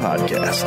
Podcast. 0.00 0.64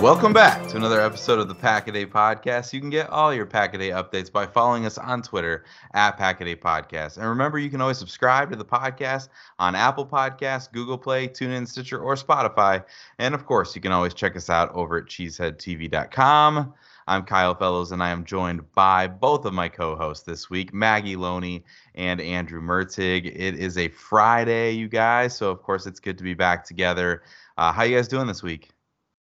Welcome 0.00 0.32
back 0.32 0.66
to 0.68 0.76
another 0.76 1.00
episode 1.00 1.38
of 1.38 1.46
the 1.46 1.54
Pack 1.54 1.86
a 1.88 2.04
Podcast. 2.04 2.72
You 2.72 2.80
can 2.80 2.90
get 2.90 3.08
all 3.10 3.32
your 3.32 3.46
Pack 3.46 3.74
a 3.74 3.78
updates 3.78 4.30
by 4.30 4.44
following 4.44 4.86
us 4.86 4.98
on 4.98 5.22
Twitter 5.22 5.64
at 5.94 6.18
Pack 6.18 6.40
a 6.40 6.56
Podcast. 6.56 7.16
And 7.16 7.26
remember, 7.28 7.58
you 7.58 7.70
can 7.70 7.80
always 7.80 7.96
subscribe 7.96 8.50
to 8.50 8.56
the 8.56 8.64
podcast 8.64 9.28
on 9.60 9.76
Apple 9.76 10.04
Podcasts, 10.04 10.70
Google 10.70 10.98
Play, 10.98 11.28
TuneIn, 11.28 11.66
Stitcher, 11.68 12.00
or 12.00 12.16
Spotify. 12.16 12.84
And 13.18 13.32
of 13.34 13.46
course, 13.46 13.74
you 13.74 13.80
can 13.80 13.92
always 13.92 14.14
check 14.14 14.36
us 14.36 14.50
out 14.50 14.74
over 14.74 14.98
at 14.98 15.04
cheeseheadtv.com. 15.04 16.74
I'm 17.08 17.22
Kyle 17.22 17.54
Fellows, 17.54 17.92
and 17.92 18.02
I 18.02 18.10
am 18.10 18.24
joined 18.24 18.72
by 18.72 19.06
both 19.06 19.44
of 19.44 19.54
my 19.54 19.68
co-hosts 19.68 20.24
this 20.24 20.50
week, 20.50 20.74
Maggie 20.74 21.14
Loney 21.14 21.64
and 21.94 22.20
Andrew 22.20 22.60
Mertig. 22.60 23.26
It 23.26 23.54
is 23.54 23.78
a 23.78 23.86
Friday, 23.90 24.72
you 24.72 24.88
guys, 24.88 25.36
so 25.36 25.52
of 25.52 25.62
course 25.62 25.86
it's 25.86 26.00
good 26.00 26.18
to 26.18 26.24
be 26.24 26.34
back 26.34 26.64
together. 26.64 27.22
Uh, 27.56 27.70
how 27.70 27.84
you 27.84 27.94
guys 27.94 28.08
doing 28.08 28.26
this 28.26 28.42
week? 28.42 28.70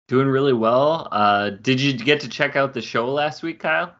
Doing 0.06 0.28
really 0.28 0.52
well. 0.52 1.08
Uh, 1.10 1.50
did 1.50 1.80
you 1.80 1.92
get 1.92 2.20
to 2.20 2.28
check 2.28 2.54
out 2.54 2.72
the 2.72 2.80
show 2.80 3.12
last 3.12 3.42
week, 3.42 3.58
Kyle? 3.58 3.92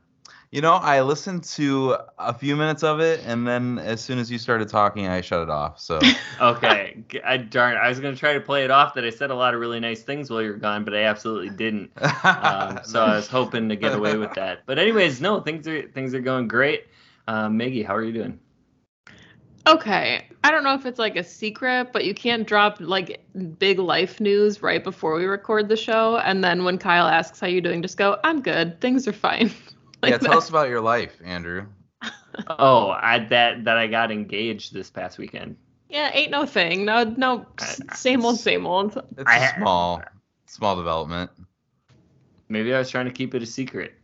You 0.57 0.62
know, 0.62 0.73
I 0.73 1.03
listened 1.03 1.45
to 1.45 1.99
a 2.19 2.33
few 2.33 2.57
minutes 2.57 2.83
of 2.83 2.99
it, 2.99 3.21
and 3.27 3.47
then 3.47 3.79
as 3.79 4.01
soon 4.01 4.19
as 4.19 4.31
you 4.31 4.39
started 4.39 4.71
talking, 4.71 5.07
I 5.07 5.21
shut 5.21 5.43
it 5.43 5.51
off. 5.51 5.79
So 5.79 6.01
okay, 6.41 7.05
I 7.22 7.37
darn, 7.37 7.77
I 7.77 7.91
was 7.91 8.00
gonna 8.00 8.17
try 8.17 8.33
to 8.33 8.41
play 8.41 8.65
it 8.65 8.71
off 8.71 8.95
that 8.95 9.05
I 9.05 9.11
said 9.11 9.31
a 9.31 9.34
lot 9.34 9.53
of 9.53 9.61
really 9.61 9.81
nice 9.81 10.03
things 10.03 10.31
while 10.31 10.41
you 10.41 10.49
were 10.49 10.56
gone, 10.56 10.83
but 10.83 10.95
I 10.95 11.03
absolutely 11.03 11.50
didn't. 11.50 11.91
Um, 12.25 12.81
so 12.84 13.05
I 13.05 13.16
was 13.16 13.28
hoping 13.28 13.69
to 13.69 13.77
get 13.77 13.95
away 13.95 14.16
with 14.16 14.33
that. 14.33 14.61
But 14.65 14.78
anyways, 14.78 15.21
no, 15.21 15.41
things 15.43 15.69
are 15.69 15.87
things 15.89 16.15
are 16.15 16.21
going 16.21 16.49
great. 16.49 16.87
Um, 17.28 17.59
Maggie, 17.59 17.83
how 17.83 17.95
are 17.95 18.03
you 18.03 18.12
doing? 18.12 18.41
Okay. 19.66 20.27
I 20.43 20.50
don't 20.50 20.65
know 20.65 20.75
if 20.75 20.87
it's 20.87 20.99
like 20.99 21.16
a 21.16 21.25
secret, 21.25 21.93
but 21.93 22.06
you 22.06 22.15
can't 22.15 22.47
drop 22.47 22.78
like 22.81 23.22
big 23.59 23.78
life 23.78 24.21
news 24.21 24.62
right 24.62 24.83
before 24.83 25.16
we 25.16 25.27
record 25.27 25.69
the 25.69 25.77
show. 25.77 26.16
And 26.19 26.43
then 26.43 26.65
when 26.65 26.78
Kyle 26.78 27.09
asks 27.09 27.41
how 27.41 27.47
you 27.47 27.61
doing, 27.61 27.83
just 27.83 27.99
go, 27.99 28.19
I'm 28.25 28.41
good. 28.41 28.81
Things 28.81 29.06
are 29.06 29.12
fine. 29.12 29.50
like 30.11 30.22
yeah, 30.22 30.27
tell 30.27 30.33
that. 30.33 30.39
us 30.39 30.49
about 30.50 30.69
your 30.69 30.81
life, 30.81 31.21
Andrew. 31.25 31.67
oh, 32.49 32.91
I 32.91 33.21
that 33.31 33.65
that 33.65 33.77
I 33.77 33.87
got 33.87 34.11
engaged 34.11 34.72
this 34.72 34.91
past 34.91 35.19
weekend. 35.19 35.56
Yeah, 35.89 36.11
ain't 36.12 36.31
no 36.31 36.47
thing. 36.47 36.84
No, 36.84 37.05
no, 37.05 37.47
same 37.94 38.25
old, 38.25 38.39
same 38.39 38.66
old. 38.66 38.97
It's 39.16 39.31
a 39.31 39.55
small, 39.56 40.03
small 40.47 40.77
development. 40.77 41.31
Maybe 42.49 42.75
I 42.75 42.78
was 42.78 42.91
trying 42.91 43.06
to 43.06 43.12
keep 43.12 43.34
it 43.34 43.43
a 43.43 43.47
secret. 43.47 43.95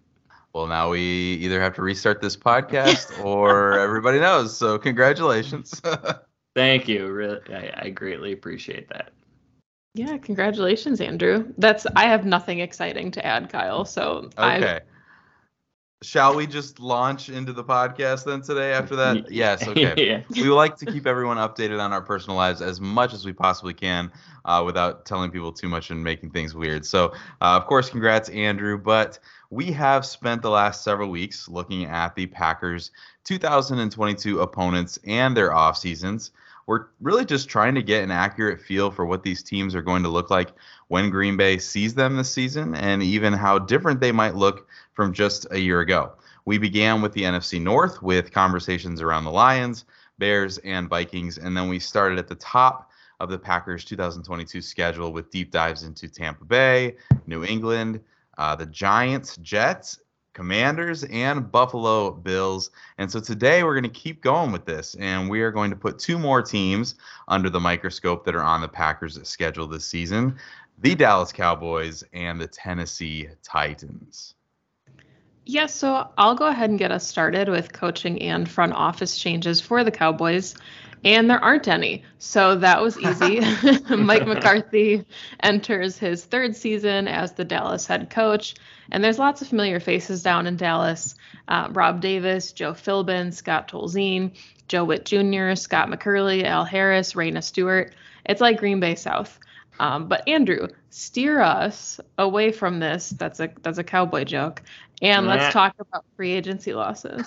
Well, 0.53 0.67
now 0.67 0.91
we 0.91 1.01
either 1.01 1.61
have 1.61 1.75
to 1.77 1.83
restart 1.83 2.21
this 2.21 2.37
podcast 2.37 3.25
or 3.25 3.79
everybody 3.79 4.21
knows. 4.21 4.57
So, 4.57 4.79
congratulations. 4.79 5.81
Thank 6.55 6.87
you. 6.87 7.09
Really, 7.09 7.41
I, 7.51 7.73
I 7.77 7.91
greatly 7.91 8.33
appreciate 8.33 8.89
that. 8.91 9.13
Yeah, 9.95 10.17
congratulations, 10.19 11.01
Andrew. 11.01 11.53
That's 11.59 11.87
I 11.97 12.05
have 12.05 12.25
nothing 12.25 12.61
exciting 12.61 13.11
to 13.13 13.27
add, 13.27 13.51
Kyle. 13.51 13.85
So 13.85 14.31
okay. 14.39 14.77
I, 14.77 14.81
Shall 16.03 16.35
we 16.35 16.47
just 16.47 16.81
launch 16.81 17.29
into 17.29 17.53
the 17.53 17.65
podcast 17.65 18.25
then 18.25 18.43
today 18.43 18.73
after 18.73 18.97
that? 18.97 19.31
Yes, 19.31 19.67
okay. 19.67 19.95
yeah. 20.09 20.23
We 20.31 20.49
like 20.51 20.77
to 20.79 20.87
keep 20.87 21.07
everyone 21.07 21.37
updated 21.37 21.81
on 21.81 21.93
our 21.93 22.03
personal 22.03 22.37
lives 22.37 22.61
as 22.61 22.81
much 22.81 23.15
as 23.15 23.25
we 23.25 23.33
possibly 23.33 23.73
can 23.73 24.11
uh, 24.45 24.63
without 24.67 25.07
telling 25.07 25.31
people 25.31 25.53
too 25.53 25.69
much 25.69 25.91
and 25.91 26.03
making 26.03 26.31
things 26.31 26.55
weird. 26.55 26.85
So, 26.85 27.13
uh, 27.41 27.57
of 27.57 27.67
course, 27.67 27.89
congrats, 27.89 28.29
Andrew. 28.31 28.79
But 28.79 29.19
we 29.51 29.71
have 29.73 30.05
spent 30.05 30.43
the 30.43 30.51
last 30.51 30.83
several 30.83 31.09
weeks 31.09 31.49
looking 31.49 31.85
at 31.85 32.15
the 32.15 32.27
Packers' 32.27 32.91
2022 33.25 34.41
opponents 34.41 34.99
and 35.07 35.37
their 35.37 35.55
off 35.55 35.77
seasons. 35.77 36.33
We're 36.67 36.87
really 37.01 37.25
just 37.25 37.49
trying 37.49 37.75
to 37.75 37.83
get 37.83 38.05
an 38.05 38.11
accurate 38.11 38.61
feel 38.61 38.91
for 38.91 39.05
what 39.05 39.23
these 39.23 39.43
teams 39.43 39.75
are 39.75 39.83
going 39.83 40.03
to 40.05 40.09
look 40.09 40.31
like 40.31 40.53
when 40.89 41.11
Green 41.11 41.37
Bay 41.37 41.59
sees 41.59 41.95
them 41.95 42.17
this 42.17 42.33
season 42.33 42.75
and 42.75 43.03
even 43.03 43.33
how 43.33 43.59
different 43.59 44.01
they 44.01 44.13
might 44.13 44.35
look 44.35 44.69
from 44.93 45.13
just 45.13 45.47
a 45.51 45.59
year 45.59 45.81
ago. 45.81 46.13
We 46.45 46.59
began 46.59 47.03
with 47.03 47.13
the 47.13 47.23
NFC 47.23 47.61
North 47.61 48.03
with 48.03 48.33
conversations 48.33 49.01
around 49.01 49.25
the 49.25 49.31
Lions, 49.31 49.85
Bears, 50.19 50.59
and 50.59 50.89
Vikings, 50.89 51.39
and 51.39 51.57
then 51.57 51.69
we 51.69 51.79
started 51.79 52.19
at 52.19 52.29
the 52.29 52.35
top 52.37 52.91
of 53.21 53.31
the 53.31 53.39
Packers 53.39 53.85
2022 53.85 54.61
schedule 54.61 55.13
with 55.13 55.31
deep 55.31 55.53
dives 55.53 55.85
into 55.85 56.09
Tampa 56.09 56.45
Bay, 56.45 56.97
New 57.27 57.45
England, 57.45 58.01
uh, 58.39 58.57
the 58.57 58.67
Giants, 58.67 59.37
Jets, 59.39 60.01
Commanders, 60.33 61.05
and 61.05 61.51
Buffalo 61.51 62.11
Bills. 62.11 62.71
And 62.99 63.11
so 63.11 63.21
today 63.21 63.63
we're 63.63 63.75
going 63.75 63.91
to 63.93 64.01
keep 64.01 64.23
going 64.23 64.53
with 64.53 64.65
this, 64.65 64.95
and 64.97 65.29
we 65.29 65.43
are 65.43 65.51
going 65.51 65.71
to 65.71 65.77
put 65.77 65.99
two 65.99 66.19
more 66.19 66.43
teams 66.43 66.95
under 67.29 67.51
the 67.51 67.61
microscope 67.61 68.25
that 68.25 68.35
are 68.35 68.43
on 68.43 68.61
the 68.61 68.69
Packers' 68.69 69.21
schedule 69.29 69.67
this 69.67 69.85
season 69.85 70.37
the 70.79 70.95
Dallas 70.97 71.33
Cowboys 71.33 72.03
and 72.13 72.41
the 72.41 72.49
Tennessee 72.49 73.29
Titans. 73.43 74.35
Yeah, 75.45 75.67
so 75.67 76.09
I'll 76.17 76.35
go 76.35 76.47
ahead 76.47 76.71
and 76.71 76.79
get 76.79 76.93
us 76.93 77.07
started 77.07 77.49
with 77.49 77.73
coaching 77.73 78.23
and 78.23 78.49
front 78.49 78.75
office 78.75 79.19
changes 79.19 79.61
for 79.61 79.83
the 79.83 79.91
Cowboys. 79.91 80.55
And 81.05 81.29
there 81.29 81.43
aren't 81.43 81.67
any. 81.67 82.05
So 82.19 82.57
that 82.57 82.81
was 82.81 82.97
easy. 82.97 83.41
Mike 83.97 84.27
McCarthy 84.27 85.05
enters 85.41 85.99
his 85.99 86.25
third 86.25 86.55
season 86.55 87.09
as 87.09 87.33
the 87.33 87.45
Dallas 87.45 87.87
head 87.87 88.09
coach. 88.09 88.55
And 88.93 89.03
there's 89.03 89.19
lots 89.19 89.43
of 89.43 89.49
familiar 89.49 89.81
faces 89.81 90.23
down 90.23 90.47
in 90.47 90.57
Dallas 90.57 91.17
uh, 91.49 91.69
Rob 91.73 92.01
Davis, 92.01 92.53
Joe 92.53 92.73
Philbin, 92.73 93.33
Scott 93.33 93.69
Tolzien, 93.69 94.33
Joe 94.69 94.85
Witt 94.85 95.05
Jr., 95.05 95.55
Scott 95.55 95.89
McCurley, 95.89 96.45
Al 96.45 96.65
Harris, 96.65 97.17
Reyna 97.17 97.43
Stewart. 97.43 97.95
It's 98.25 98.41
like 98.41 98.59
Green 98.59 98.81
Bay 98.81 98.95
South. 98.95 99.39
Um, 99.81 100.07
but 100.07 100.27
Andrew, 100.29 100.69
steer 100.91 101.41
us 101.41 102.01
away 102.19 102.53
from 102.53 102.79
this. 102.79 103.11
That's 103.11 103.41
a 103.41 103.51
that's 103.63 103.79
a 103.79 103.85
cowboy 103.85 104.25
joke, 104.25 104.63
and 105.03 105.27
let's 105.27 105.53
talk 105.53 105.75
about 105.79 106.05
free 106.17 106.33
agency 106.33 106.73
losses. 106.73 107.27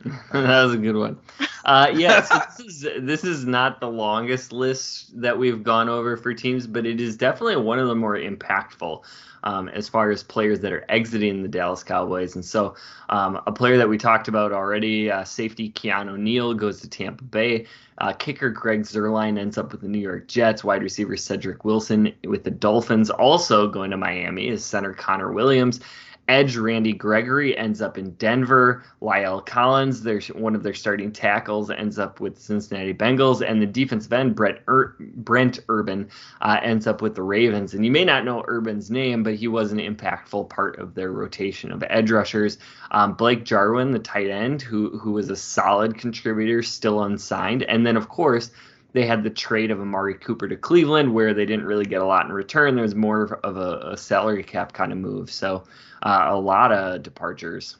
that 0.32 0.64
was 0.64 0.74
a 0.74 0.78
good 0.78 0.96
one. 0.96 1.18
Uh, 1.64 1.90
yeah, 1.94 2.22
so 2.22 2.38
this 2.56 2.60
is 2.60 3.04
this 3.04 3.24
is 3.24 3.44
not 3.44 3.80
the 3.80 3.88
longest 3.88 4.52
list 4.52 5.20
that 5.20 5.36
we've 5.36 5.62
gone 5.62 5.88
over 5.88 6.16
for 6.16 6.32
teams, 6.32 6.66
but 6.66 6.86
it 6.86 7.00
is 7.00 7.16
definitely 7.16 7.56
one 7.56 7.78
of 7.78 7.88
the 7.88 7.94
more 7.94 8.16
impactful 8.16 9.02
um, 9.42 9.68
as 9.68 9.88
far 9.88 10.10
as 10.10 10.22
players 10.22 10.60
that 10.60 10.72
are 10.72 10.84
exiting 10.88 11.42
the 11.42 11.48
Dallas 11.48 11.82
Cowboys. 11.82 12.34
And 12.34 12.44
so, 12.44 12.74
um, 13.08 13.40
a 13.46 13.52
player 13.52 13.76
that 13.76 13.88
we 13.88 13.98
talked 13.98 14.28
about 14.28 14.52
already, 14.52 15.10
uh, 15.10 15.24
safety 15.24 15.70
Keanu 15.70 16.18
Neal 16.18 16.54
goes 16.54 16.80
to 16.80 16.88
Tampa 16.88 17.24
Bay. 17.24 17.66
Uh, 17.98 18.12
kicker 18.12 18.50
Greg 18.50 18.82
Zuerlein 18.82 19.38
ends 19.38 19.58
up 19.58 19.72
with 19.72 19.80
the 19.80 19.88
New 19.88 19.98
York 19.98 20.28
Jets. 20.28 20.62
Wide 20.62 20.82
receiver 20.82 21.16
Cedric 21.16 21.64
Wilson 21.64 22.12
with 22.24 22.44
the 22.44 22.50
Dolphins, 22.50 23.10
also 23.10 23.68
going 23.68 23.90
to 23.90 23.96
Miami. 23.96 24.48
Is 24.48 24.64
center 24.64 24.94
Connor 24.94 25.32
Williams. 25.32 25.80
Edge 26.28 26.56
Randy 26.56 26.92
Gregory 26.92 27.56
ends 27.56 27.80
up 27.80 27.98
in 27.98 28.12
Denver. 28.12 28.84
La'el 29.02 29.44
Collins, 29.44 30.02
there's 30.02 30.28
one 30.28 30.54
of 30.54 30.62
their 30.62 30.74
starting 30.74 31.10
tackles, 31.10 31.70
ends 31.70 31.98
up 31.98 32.20
with 32.20 32.38
Cincinnati 32.38 32.94
Bengals, 32.94 33.40
and 33.40 33.60
the 33.60 33.66
defensive 33.66 34.12
end 34.12 34.36
Brett 34.36 34.62
Ur- 34.68 34.94
Brent 34.98 35.60
Urban 35.68 36.08
uh, 36.40 36.60
ends 36.62 36.86
up 36.86 37.02
with 37.02 37.14
the 37.14 37.22
Ravens. 37.22 37.74
And 37.74 37.84
you 37.84 37.90
may 37.90 38.04
not 38.04 38.24
know 38.24 38.44
Urban's 38.46 38.90
name, 38.90 39.22
but 39.22 39.34
he 39.34 39.48
was 39.48 39.72
an 39.72 39.78
impactful 39.78 40.50
part 40.50 40.78
of 40.78 40.94
their 40.94 41.12
rotation 41.12 41.72
of 41.72 41.82
edge 41.88 42.10
rushers. 42.10 42.58
Um, 42.90 43.14
Blake 43.14 43.44
Jarwin, 43.44 43.90
the 43.90 43.98
tight 43.98 44.30
end, 44.30 44.62
who 44.62 44.98
who 44.98 45.12
was 45.12 45.30
a 45.30 45.36
solid 45.36 45.96
contributor, 45.96 46.62
still 46.62 47.02
unsigned, 47.02 47.62
and 47.62 47.86
then 47.86 47.96
of 47.96 48.08
course 48.08 48.50
they 48.98 49.06
had 49.06 49.22
the 49.22 49.30
trade 49.30 49.70
of 49.70 49.80
Amari 49.80 50.14
Cooper 50.14 50.48
to 50.48 50.56
Cleveland, 50.56 51.14
where 51.14 51.32
they 51.32 51.46
didn't 51.46 51.66
really 51.66 51.84
get 51.84 52.02
a 52.02 52.04
lot 52.04 52.26
in 52.26 52.32
return. 52.32 52.74
There 52.74 52.82
was 52.82 52.96
more 52.96 53.38
of 53.44 53.56
a, 53.56 53.92
a 53.92 53.96
salary 53.96 54.42
cap 54.42 54.72
kind 54.72 54.90
of 54.90 54.98
move. 54.98 55.30
So 55.30 55.62
uh, 56.02 56.26
a 56.30 56.36
lot 56.36 56.72
of 56.72 57.04
departures. 57.04 57.76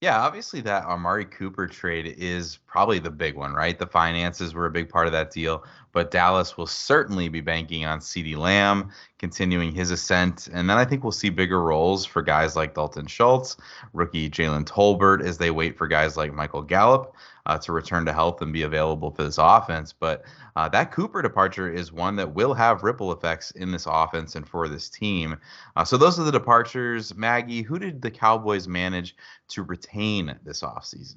Yeah, 0.00 0.20
obviously 0.20 0.60
that 0.60 0.84
Amari 0.84 1.24
Cooper 1.24 1.66
trade 1.66 2.14
is 2.16 2.60
probably 2.68 3.00
the 3.00 3.10
big 3.10 3.34
one, 3.34 3.54
right? 3.54 3.76
The 3.76 3.88
finances 3.88 4.54
were 4.54 4.66
a 4.66 4.70
big 4.70 4.88
part 4.88 5.06
of 5.06 5.12
that 5.12 5.32
deal, 5.32 5.64
but 5.92 6.12
Dallas 6.12 6.56
will 6.56 6.68
certainly 6.68 7.28
be 7.28 7.40
banking 7.40 7.84
on 7.84 7.98
CeeDee 7.98 8.36
Lamb 8.36 8.92
continuing 9.18 9.72
his 9.72 9.90
ascent, 9.90 10.48
and 10.52 10.70
then 10.70 10.78
I 10.78 10.86
think 10.86 11.02
we'll 11.02 11.12
see 11.12 11.28
bigger 11.28 11.60
roles 11.60 12.06
for 12.06 12.22
guys 12.22 12.54
like 12.56 12.72
Dalton 12.72 13.08
Schultz, 13.08 13.58
rookie 13.92 14.30
Jalen 14.30 14.64
Tolbert, 14.64 15.22
as 15.22 15.36
they 15.36 15.50
wait 15.50 15.76
for 15.76 15.86
guys 15.88 16.16
like 16.16 16.32
Michael 16.32 16.62
Gallup 16.62 17.14
uh, 17.50 17.58
to 17.58 17.72
return 17.72 18.04
to 18.04 18.12
health 18.12 18.40
and 18.42 18.52
be 18.52 18.62
available 18.62 19.10
for 19.10 19.24
this 19.24 19.36
offense. 19.36 19.92
But 19.92 20.22
uh, 20.54 20.68
that 20.68 20.92
Cooper 20.92 21.20
departure 21.20 21.68
is 21.68 21.90
one 21.90 22.14
that 22.14 22.32
will 22.32 22.54
have 22.54 22.84
ripple 22.84 23.10
effects 23.10 23.50
in 23.50 23.72
this 23.72 23.86
offense 23.90 24.36
and 24.36 24.48
for 24.48 24.68
this 24.68 24.88
team. 24.88 25.36
Uh, 25.74 25.84
so 25.84 25.96
those 25.96 26.16
are 26.20 26.22
the 26.22 26.30
departures. 26.30 27.12
Maggie, 27.16 27.62
who 27.62 27.80
did 27.80 28.02
the 28.02 28.10
Cowboys 28.10 28.68
manage 28.68 29.16
to 29.48 29.64
retain 29.64 30.38
this 30.44 30.62
offseason? 30.62 31.16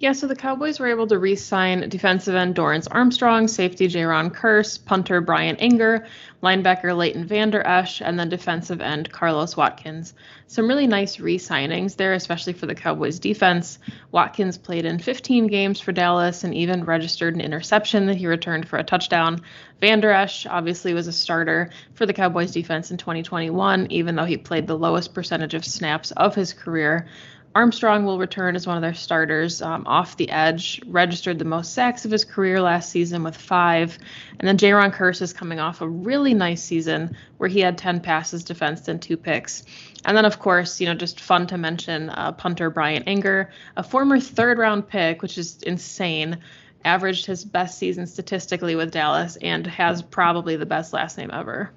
Yeah, 0.00 0.12
so 0.12 0.26
the 0.26 0.34
Cowboys 0.34 0.80
were 0.80 0.86
able 0.86 1.06
to 1.08 1.18
re 1.18 1.36
sign 1.36 1.86
defensive 1.90 2.34
end 2.34 2.54
Dorance 2.54 2.88
Armstrong, 2.90 3.46
safety 3.46 3.86
Jayron 3.86 4.30
Kearse, 4.30 4.82
punter 4.82 5.20
Bryan 5.20 5.56
Anger, 5.56 6.06
linebacker 6.42 6.96
Leighton 6.96 7.26
Vander 7.26 7.60
Esch, 7.66 8.00
and 8.00 8.18
then 8.18 8.30
defensive 8.30 8.80
end 8.80 9.12
Carlos 9.12 9.58
Watkins. 9.58 10.14
Some 10.46 10.68
really 10.68 10.86
nice 10.86 11.20
re 11.20 11.36
signings 11.36 11.96
there, 11.96 12.14
especially 12.14 12.54
for 12.54 12.64
the 12.64 12.74
Cowboys 12.74 13.18
defense. 13.18 13.78
Watkins 14.10 14.56
played 14.56 14.86
in 14.86 14.98
15 14.98 15.48
games 15.48 15.80
for 15.80 15.92
Dallas 15.92 16.44
and 16.44 16.54
even 16.54 16.84
registered 16.84 17.34
an 17.34 17.42
interception 17.42 18.06
that 18.06 18.16
he 18.16 18.26
returned 18.26 18.66
for 18.66 18.78
a 18.78 18.82
touchdown. 18.82 19.42
Vander 19.82 20.12
Esch 20.12 20.46
obviously 20.46 20.94
was 20.94 21.08
a 21.08 21.12
starter 21.12 21.68
for 21.92 22.06
the 22.06 22.14
Cowboys 22.14 22.52
defense 22.52 22.90
in 22.90 22.96
2021, 22.96 23.88
even 23.90 24.16
though 24.16 24.24
he 24.24 24.38
played 24.38 24.66
the 24.66 24.78
lowest 24.78 25.12
percentage 25.12 25.52
of 25.52 25.62
snaps 25.62 26.10
of 26.12 26.34
his 26.34 26.54
career. 26.54 27.06
Armstrong 27.52 28.04
will 28.04 28.18
return 28.18 28.54
as 28.54 28.64
one 28.64 28.76
of 28.76 28.82
their 28.82 28.94
starters 28.94 29.60
um, 29.60 29.84
off 29.84 30.16
the 30.16 30.30
edge, 30.30 30.80
registered 30.86 31.38
the 31.38 31.44
most 31.44 31.74
sacks 31.74 32.04
of 32.04 32.12
his 32.12 32.24
career 32.24 32.60
last 32.60 32.90
season 32.90 33.24
with 33.24 33.36
five. 33.36 33.98
And 34.38 34.46
then 34.46 34.56
Jayron 34.56 34.94
Kearse 34.94 35.20
is 35.20 35.32
coming 35.32 35.58
off 35.58 35.80
a 35.80 35.88
really 35.88 36.32
nice 36.32 36.62
season 36.62 37.16
where 37.38 37.48
he 37.48 37.58
had 37.58 37.76
10 37.76 38.00
passes 38.00 38.44
defensed 38.44 38.86
and 38.86 39.02
two 39.02 39.16
picks. 39.16 39.64
And 40.04 40.16
then, 40.16 40.24
of 40.24 40.38
course, 40.38 40.80
you 40.80 40.86
know, 40.86 40.94
just 40.94 41.18
fun 41.18 41.48
to 41.48 41.58
mention 41.58 42.10
uh, 42.10 42.30
punter 42.32 42.70
Bryan 42.70 43.02
Anger, 43.08 43.50
a 43.76 43.82
former 43.82 44.20
third 44.20 44.58
round 44.58 44.86
pick, 44.86 45.20
which 45.20 45.36
is 45.36 45.60
insane, 45.64 46.38
averaged 46.84 47.26
his 47.26 47.44
best 47.44 47.78
season 47.78 48.06
statistically 48.06 48.76
with 48.76 48.92
Dallas 48.92 49.36
and 49.36 49.66
has 49.66 50.02
probably 50.02 50.54
the 50.54 50.66
best 50.66 50.92
last 50.92 51.18
name 51.18 51.30
ever. 51.32 51.72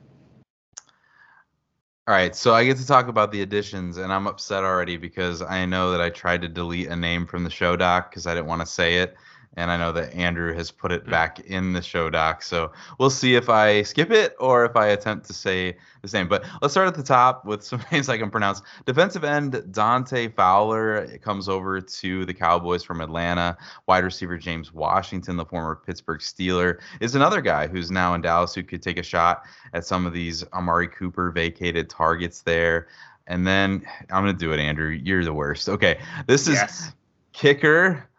All 2.05 2.13
right, 2.13 2.35
so 2.35 2.53
I 2.53 2.65
get 2.65 2.77
to 2.77 2.85
talk 2.85 3.07
about 3.07 3.31
the 3.31 3.41
additions, 3.41 3.95
and 3.95 4.11
I'm 4.11 4.27
upset 4.27 4.65
already 4.65 4.97
because 4.97 5.41
I 5.41 5.65
know 5.65 5.91
that 5.91 6.01
I 6.01 6.09
tried 6.09 6.41
to 6.41 6.50
delete 6.50 6.89
a 6.89 6.97
name 6.97 7.25
from 7.25 7.45
the 7.45 7.50
show 7.50 7.77
doc 7.77 8.09
because 8.09 8.27
I 8.27 8.33
didn't 8.33 8.47
want 8.47 8.59
to 8.61 8.65
say 8.65 8.95
it, 8.97 9.15
and 9.55 9.69
I 9.69 9.77
know 9.77 9.91
that 9.91 10.13
Andrew 10.13 10.53
has 10.53 10.71
put 10.71 10.91
it 10.91 11.05
mm. 11.05 11.11
back 11.11 11.39
in 11.41 11.73
the 11.73 11.81
show 11.81 12.09
doc. 12.09 12.41
So 12.41 12.71
we'll 13.00 13.09
see 13.09 13.35
if 13.35 13.50
I 13.50 13.83
skip 13.83 14.11
it 14.11 14.35
or 14.39 14.65
if 14.65 14.75
I 14.75 14.88
attempt 14.88 15.27
to 15.27 15.33
say 15.33 15.77
the 16.01 16.07
same. 16.07 16.27
But 16.27 16.44
let's 16.61 16.73
start 16.73 16.88
at 16.88 16.95
the 16.95 17.03
top 17.03 17.45
with 17.45 17.63
some 17.63 17.83
names 17.91 18.09
I 18.09 18.17
can 18.17 18.29
pronounce. 18.29 18.61
Defensive 18.85 19.23
end 19.23 19.71
Dante 19.71 20.29
Fowler 20.29 21.17
comes 21.19 21.47
over 21.47 21.79
to 21.79 22.25
the 22.25 22.33
Cowboys 22.33 22.83
from 22.83 23.01
Atlanta. 23.01 23.57
Wide 23.88 24.03
receiver 24.03 24.38
James 24.38 24.73
Washington, 24.73 25.38
the 25.38 25.45
former 25.45 25.75
Pittsburgh 25.75 26.19
Steeler, 26.19 26.79
is 27.00 27.15
another 27.15 27.41
guy 27.41 27.67
who's 27.67 27.91
now 27.91 28.13
in 28.13 28.21
Dallas 28.21 28.53
who 28.53 28.63
could 28.63 28.81
take 28.81 28.97
a 28.97 29.03
shot 29.03 29.44
at 29.73 29.85
some 29.85 30.05
of 30.05 30.13
these 30.13 30.44
Amari 30.53 30.88
Cooper 30.88 31.31
vacated 31.31 31.89
targets 31.89 32.41
there. 32.41 32.88
And 33.27 33.47
then 33.47 33.85
I'm 34.11 34.23
gonna 34.23 34.33
do 34.33 34.51
it, 34.51 34.59
Andrew. 34.59 34.89
You're 34.89 35.23
the 35.23 35.33
worst. 35.33 35.69
Okay, 35.69 36.00
this 36.27 36.47
is 36.47 36.55
yes. 36.55 36.91
kicker 37.31 38.09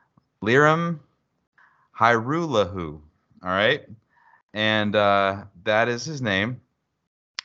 Lirim 0.42 0.98
Hajrullahu. 1.98 3.00
All 3.42 3.50
right. 3.50 3.86
And 4.52 4.94
uh, 4.94 5.44
that 5.64 5.88
is 5.88 6.04
his 6.04 6.22
name. 6.22 6.60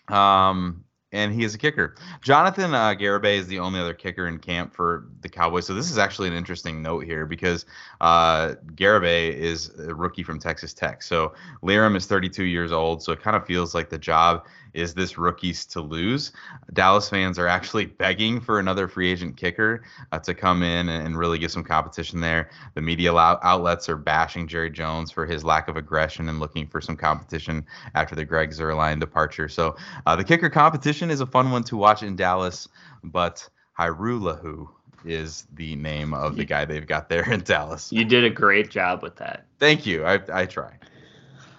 Um, 0.07 0.83
and 1.11 1.33
he 1.33 1.43
is 1.43 1.55
a 1.55 1.57
kicker. 1.57 1.95
Jonathan 2.21 2.73
uh, 2.73 2.93
Garibay 2.93 3.37
is 3.37 3.47
the 3.47 3.59
only 3.59 3.79
other 3.79 3.95
kicker 3.95 4.27
in 4.27 4.37
camp 4.37 4.75
for 4.75 5.07
the 5.21 5.29
Cowboys. 5.29 5.65
So 5.65 5.73
this 5.73 5.89
is 5.89 5.97
actually 5.97 6.27
an 6.27 6.35
interesting 6.35 6.81
note 6.83 7.03
here 7.03 7.25
because 7.25 7.65
uh, 7.99 8.53
Garibay 8.75 9.33
is 9.33 9.71
a 9.79 9.93
rookie 9.93 10.23
from 10.23 10.39
Texas 10.39 10.73
Tech. 10.73 11.01
So 11.01 11.33
Lirim 11.63 11.95
is 11.95 12.05
32 12.05 12.43
years 12.43 12.71
old. 12.71 13.01
So 13.01 13.11
it 13.11 13.21
kind 13.21 13.35
of 13.35 13.45
feels 13.45 13.73
like 13.73 13.89
the 13.89 13.97
job 13.97 14.45
is 14.73 14.93
this 14.93 15.17
rookie's 15.17 15.65
to 15.67 15.81
lose. 15.81 16.31
Dallas 16.73 17.09
fans 17.09 17.39
are 17.39 17.47
actually 17.47 17.85
begging 17.99 18.39
for 18.39 18.59
another 18.59 18.87
free 18.87 19.11
agent 19.11 19.37
kicker 19.37 19.83
uh, 20.11 20.19
to 20.19 20.33
come 20.33 20.63
in 20.63 20.89
and, 20.89 21.19
really 21.19 21.39
give 21.39 21.51
some 21.51 21.65
competition 21.65 22.21
there. 22.21 22.49
The 22.75 22.81
media 22.81 23.13
outlets 23.13 23.89
are 23.89 23.97
bashing 23.97 24.47
Jerry 24.47 24.69
Jones 24.69 25.11
for 25.11 25.25
his 25.25 25.43
lack 25.43 25.67
of 25.67 25.75
aggression 25.75 26.29
and 26.29 26.39
looking 26.39 26.65
for 26.65 26.79
some 26.79 26.95
competition 26.95 27.65
after 27.93 28.15
the 28.15 28.23
Greg 28.23 28.51
Zuerlein 28.51 29.01
departure. 29.01 29.49
So 29.49 29.75
uh, 30.05 30.15
the 30.15 30.23
kicker 30.23 30.49
competition 30.49 31.11
is 31.11 31.19
a 31.19 31.25
fun 31.25 31.51
one 31.51 31.63
to 31.65 31.75
watch 31.75 32.03
in 32.03 32.15
Dallas, 32.15 32.69
but 33.03 33.49
Hajrullahu 33.77 34.69
is 35.05 35.47
the 35.53 35.75
name 35.75 36.13
of 36.13 36.35
the 36.35 36.45
guy 36.45 36.65
they've 36.65 36.87
got 36.87 37.09
there 37.09 37.29
in 37.31 37.41
Dallas. 37.41 37.91
You 37.91 38.05
did 38.05 38.23
a 38.23 38.29
great 38.29 38.69
job 38.69 39.01
with 39.03 39.15
that. 39.17 39.45
Thank 39.59 39.85
you. 39.85 40.05
I, 40.05 40.19
I 40.31 40.45
try. 40.45 40.77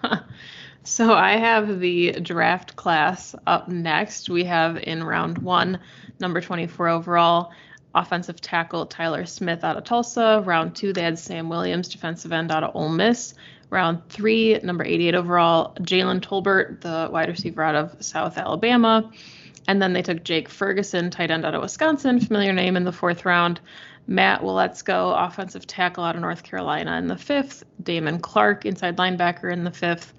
So 0.83 1.13
I 1.13 1.37
have 1.37 1.79
the 1.79 2.13
draft 2.13 2.75
class 2.75 3.35
up 3.45 3.67
next. 3.67 4.29
We 4.29 4.45
have 4.45 4.77
in 4.77 5.03
round 5.03 5.37
one, 5.37 5.79
number 6.19 6.41
24 6.41 6.89
overall, 6.89 7.51
offensive 7.93 8.41
tackle 8.41 8.87
Tyler 8.87 9.27
Smith 9.27 9.63
out 9.63 9.77
of 9.77 9.83
Tulsa. 9.83 10.41
Round 10.43 10.75
two, 10.75 10.91
they 10.91 11.03
had 11.03 11.19
Sam 11.19 11.49
Williams, 11.49 11.87
defensive 11.87 12.31
end 12.31 12.51
out 12.51 12.63
of 12.63 12.75
Ole 12.75 12.89
Miss. 12.89 13.35
Round 13.69 14.01
three, 14.09 14.59
number 14.63 14.83
88 14.83 15.13
overall, 15.13 15.75
Jalen 15.75 16.19
Tolbert, 16.19 16.81
the 16.81 17.09
wide 17.11 17.29
receiver 17.29 17.61
out 17.61 17.75
of 17.75 18.03
South 18.03 18.39
Alabama. 18.39 19.11
And 19.67 19.79
then 19.79 19.93
they 19.93 20.01
took 20.01 20.23
Jake 20.23 20.49
Ferguson, 20.49 21.11
tight 21.11 21.29
end 21.29 21.45
out 21.45 21.53
of 21.53 21.61
Wisconsin, 21.61 22.19
familiar 22.19 22.53
name 22.53 22.75
in 22.75 22.85
the 22.85 22.91
fourth 22.91 23.23
round. 23.23 23.59
Matt 24.07 24.41
Waletzko, 24.41 25.27
offensive 25.27 25.67
tackle 25.67 26.03
out 26.03 26.15
of 26.15 26.21
North 26.21 26.41
Carolina 26.41 26.97
in 26.97 27.07
the 27.07 27.15
fifth. 27.15 27.63
Damone 27.83 28.19
Clark, 28.19 28.65
inside 28.65 28.97
linebacker 28.97 29.53
in 29.53 29.63
the 29.63 29.71
fifth 29.71 30.15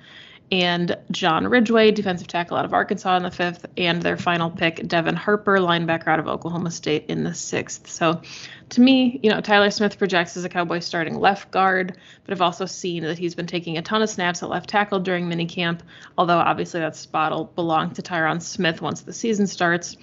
and 0.53 0.99
John 1.11 1.49
Ridgeway, 1.49 1.93
defensive 1.93 2.29
tackle 2.29 2.59
out 2.59 2.67
of 2.67 2.75
Arkansas 2.75 3.17
in 3.17 3.23
the 3.23 3.31
fifth, 3.31 3.65
and 3.79 4.03
their 4.03 4.19
final 4.19 4.51
pick, 4.51 4.87
Devin 4.87 5.17
Harper, 5.17 5.57
linebacker 5.57 6.09
out 6.09 6.19
of 6.19 6.29
Oklahoma 6.29 6.71
State 6.71 7.07
in 7.09 7.25
the 7.25 7.33
sixth. 7.33 7.89
So 7.89 8.21
to 8.69 8.81
me, 8.83 9.19
you 9.23 9.31
know, 9.31 9.41
Tyler 9.41 9.71
Smith 9.71 9.97
projects 9.97 10.37
as 10.37 10.45
a 10.45 10.51
Cowboy 10.51 10.81
starting 10.81 11.19
left 11.19 11.51
guard, 11.51 11.97
but 12.25 12.33
I've 12.33 12.43
also 12.43 12.67
seen 12.67 13.03
that 13.05 13.19
he's 13.19 13.35
been 13.35 13.47
taking 13.47 13.79
a 13.79 13.83
ton 13.83 14.03
of 14.03 14.11
snaps 14.11 14.43
at 14.43 14.51
left 14.51 14.69
tackle 14.69 15.01
during 15.01 15.27
minicamp, 15.27 15.81
although 16.19 16.39
obviously 16.39 16.81
that 16.81 16.97
spot 16.97 17.33
will 17.33 17.45
belong 17.45 17.95
to 17.95 18.03
Tyron 18.03 18.43
Smith 18.43 18.83
once 18.83 19.01
the 19.01 19.15
season 19.15 19.47
starts. 19.47 19.97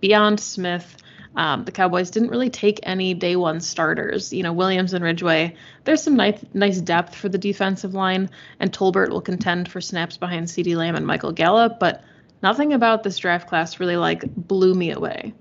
Beyond 0.00 0.40
Smith, 0.40 0.96
um, 1.36 1.64
the 1.64 1.72
Cowboys 1.72 2.10
didn't 2.10 2.30
really 2.30 2.50
take 2.50 2.80
any 2.82 3.14
day 3.14 3.36
one 3.36 3.60
starters. 3.60 4.32
You 4.32 4.42
know, 4.42 4.52
Williams 4.52 4.92
and 4.92 5.04
Ridgeway, 5.04 5.56
there's 5.84 6.02
some 6.02 6.16
nice, 6.16 6.44
nice 6.52 6.80
depth 6.80 7.14
for 7.14 7.28
the 7.28 7.38
defensive 7.38 7.94
line, 7.94 8.30
and 8.60 8.72
Tolbert 8.72 9.10
will 9.10 9.20
contend 9.20 9.70
for 9.70 9.80
snaps 9.80 10.16
behind 10.16 10.46
CeeDee 10.46 10.76
Lamb 10.76 10.94
and 10.94 11.06
Michael 11.06 11.32
Gallup, 11.32 11.78
but 11.78 12.02
nothing 12.42 12.72
about 12.72 13.02
this 13.02 13.18
draft 13.18 13.48
class 13.48 13.80
really 13.80 13.96
like 13.96 14.22
blew 14.34 14.74
me 14.74 14.90
away. 14.90 15.32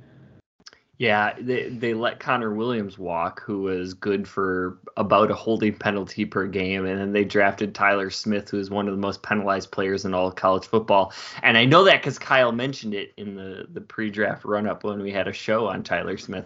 Yeah, 1.01 1.33
they 1.39 1.67
they 1.67 1.95
let 1.95 2.19
Connor 2.19 2.53
Williams 2.53 2.95
walk, 2.95 3.41
who 3.41 3.63
was 3.63 3.95
good 3.95 4.27
for 4.27 4.77
about 4.95 5.31
a 5.31 5.33
holding 5.33 5.73
penalty 5.73 6.25
per 6.25 6.45
game, 6.45 6.85
and 6.85 6.99
then 6.99 7.11
they 7.11 7.23
drafted 7.23 7.73
Tyler 7.73 8.11
Smith, 8.11 8.51
who 8.51 8.59
is 8.59 8.69
one 8.69 8.87
of 8.87 8.93
the 8.93 9.01
most 9.01 9.23
penalized 9.23 9.71
players 9.71 10.05
in 10.05 10.13
all 10.13 10.27
of 10.27 10.35
college 10.35 10.65
football. 10.65 11.11
And 11.41 11.57
I 11.57 11.65
know 11.65 11.85
that 11.85 12.03
because 12.03 12.19
Kyle 12.19 12.51
mentioned 12.51 12.93
it 12.93 13.13
in 13.17 13.33
the 13.33 13.65
the 13.67 13.81
pre-draft 13.81 14.45
run-up 14.45 14.83
when 14.83 15.01
we 15.01 15.11
had 15.11 15.27
a 15.27 15.33
show 15.33 15.65
on 15.65 15.81
Tyler 15.81 16.19
Smith. 16.19 16.45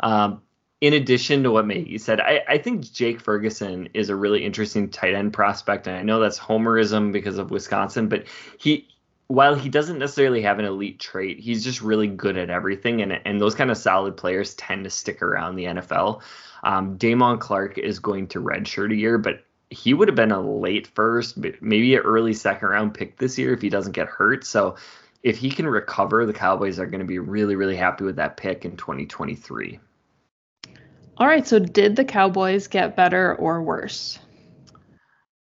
Um, 0.00 0.42
in 0.80 0.94
addition 0.94 1.44
to 1.44 1.52
what 1.52 1.64
Maggie 1.64 1.96
said, 1.98 2.18
I, 2.18 2.40
I 2.48 2.58
think 2.58 2.92
Jake 2.92 3.20
Ferguson 3.20 3.88
is 3.94 4.08
a 4.08 4.16
really 4.16 4.44
interesting 4.44 4.90
tight 4.90 5.14
end 5.14 5.32
prospect, 5.32 5.86
and 5.86 5.96
I 5.96 6.02
know 6.02 6.18
that's 6.18 6.40
homerism 6.40 7.12
because 7.12 7.38
of 7.38 7.52
Wisconsin, 7.52 8.08
but 8.08 8.24
he 8.58 8.88
while 9.32 9.54
he 9.54 9.70
doesn't 9.70 9.98
necessarily 9.98 10.42
have 10.42 10.58
an 10.58 10.66
elite 10.66 11.00
trait, 11.00 11.40
he's 11.40 11.64
just 11.64 11.80
really 11.80 12.06
good 12.06 12.36
at 12.36 12.50
everything, 12.50 13.00
and 13.00 13.18
and 13.24 13.40
those 13.40 13.54
kind 13.54 13.70
of 13.70 13.78
solid 13.78 14.14
players 14.14 14.54
tend 14.54 14.84
to 14.84 14.90
stick 14.90 15.22
around 15.22 15.56
the 15.56 15.64
NFL. 15.64 16.20
Um, 16.62 16.98
Damone 16.98 17.40
Clark 17.40 17.78
is 17.78 17.98
going 17.98 18.26
to 18.28 18.40
redshirt 18.40 18.92
a 18.92 18.96
year, 18.96 19.16
but 19.16 19.44
he 19.70 19.94
would 19.94 20.08
have 20.08 20.14
been 20.14 20.32
a 20.32 20.40
late 20.40 20.86
first, 20.88 21.38
maybe 21.38 21.94
an 21.94 22.02
early 22.02 22.34
second 22.34 22.68
round 22.68 22.92
pick 22.92 23.16
this 23.16 23.38
year 23.38 23.54
if 23.54 23.62
he 23.62 23.70
doesn't 23.70 23.92
get 23.92 24.06
hurt. 24.06 24.44
So 24.44 24.76
if 25.22 25.38
he 25.38 25.50
can 25.50 25.66
recover, 25.66 26.26
the 26.26 26.34
Cowboys 26.34 26.78
are 26.78 26.86
going 26.86 27.00
to 27.00 27.06
be 27.06 27.18
really, 27.18 27.56
really 27.56 27.76
happy 27.76 28.04
with 28.04 28.16
that 28.16 28.36
pick 28.36 28.66
in 28.66 28.76
2023. 28.76 29.80
All 31.16 31.26
right. 31.26 31.46
So 31.46 31.58
did 31.58 31.96
the 31.96 32.04
Cowboys 32.04 32.66
get 32.66 32.96
better 32.96 33.34
or 33.36 33.62
worse? 33.62 34.18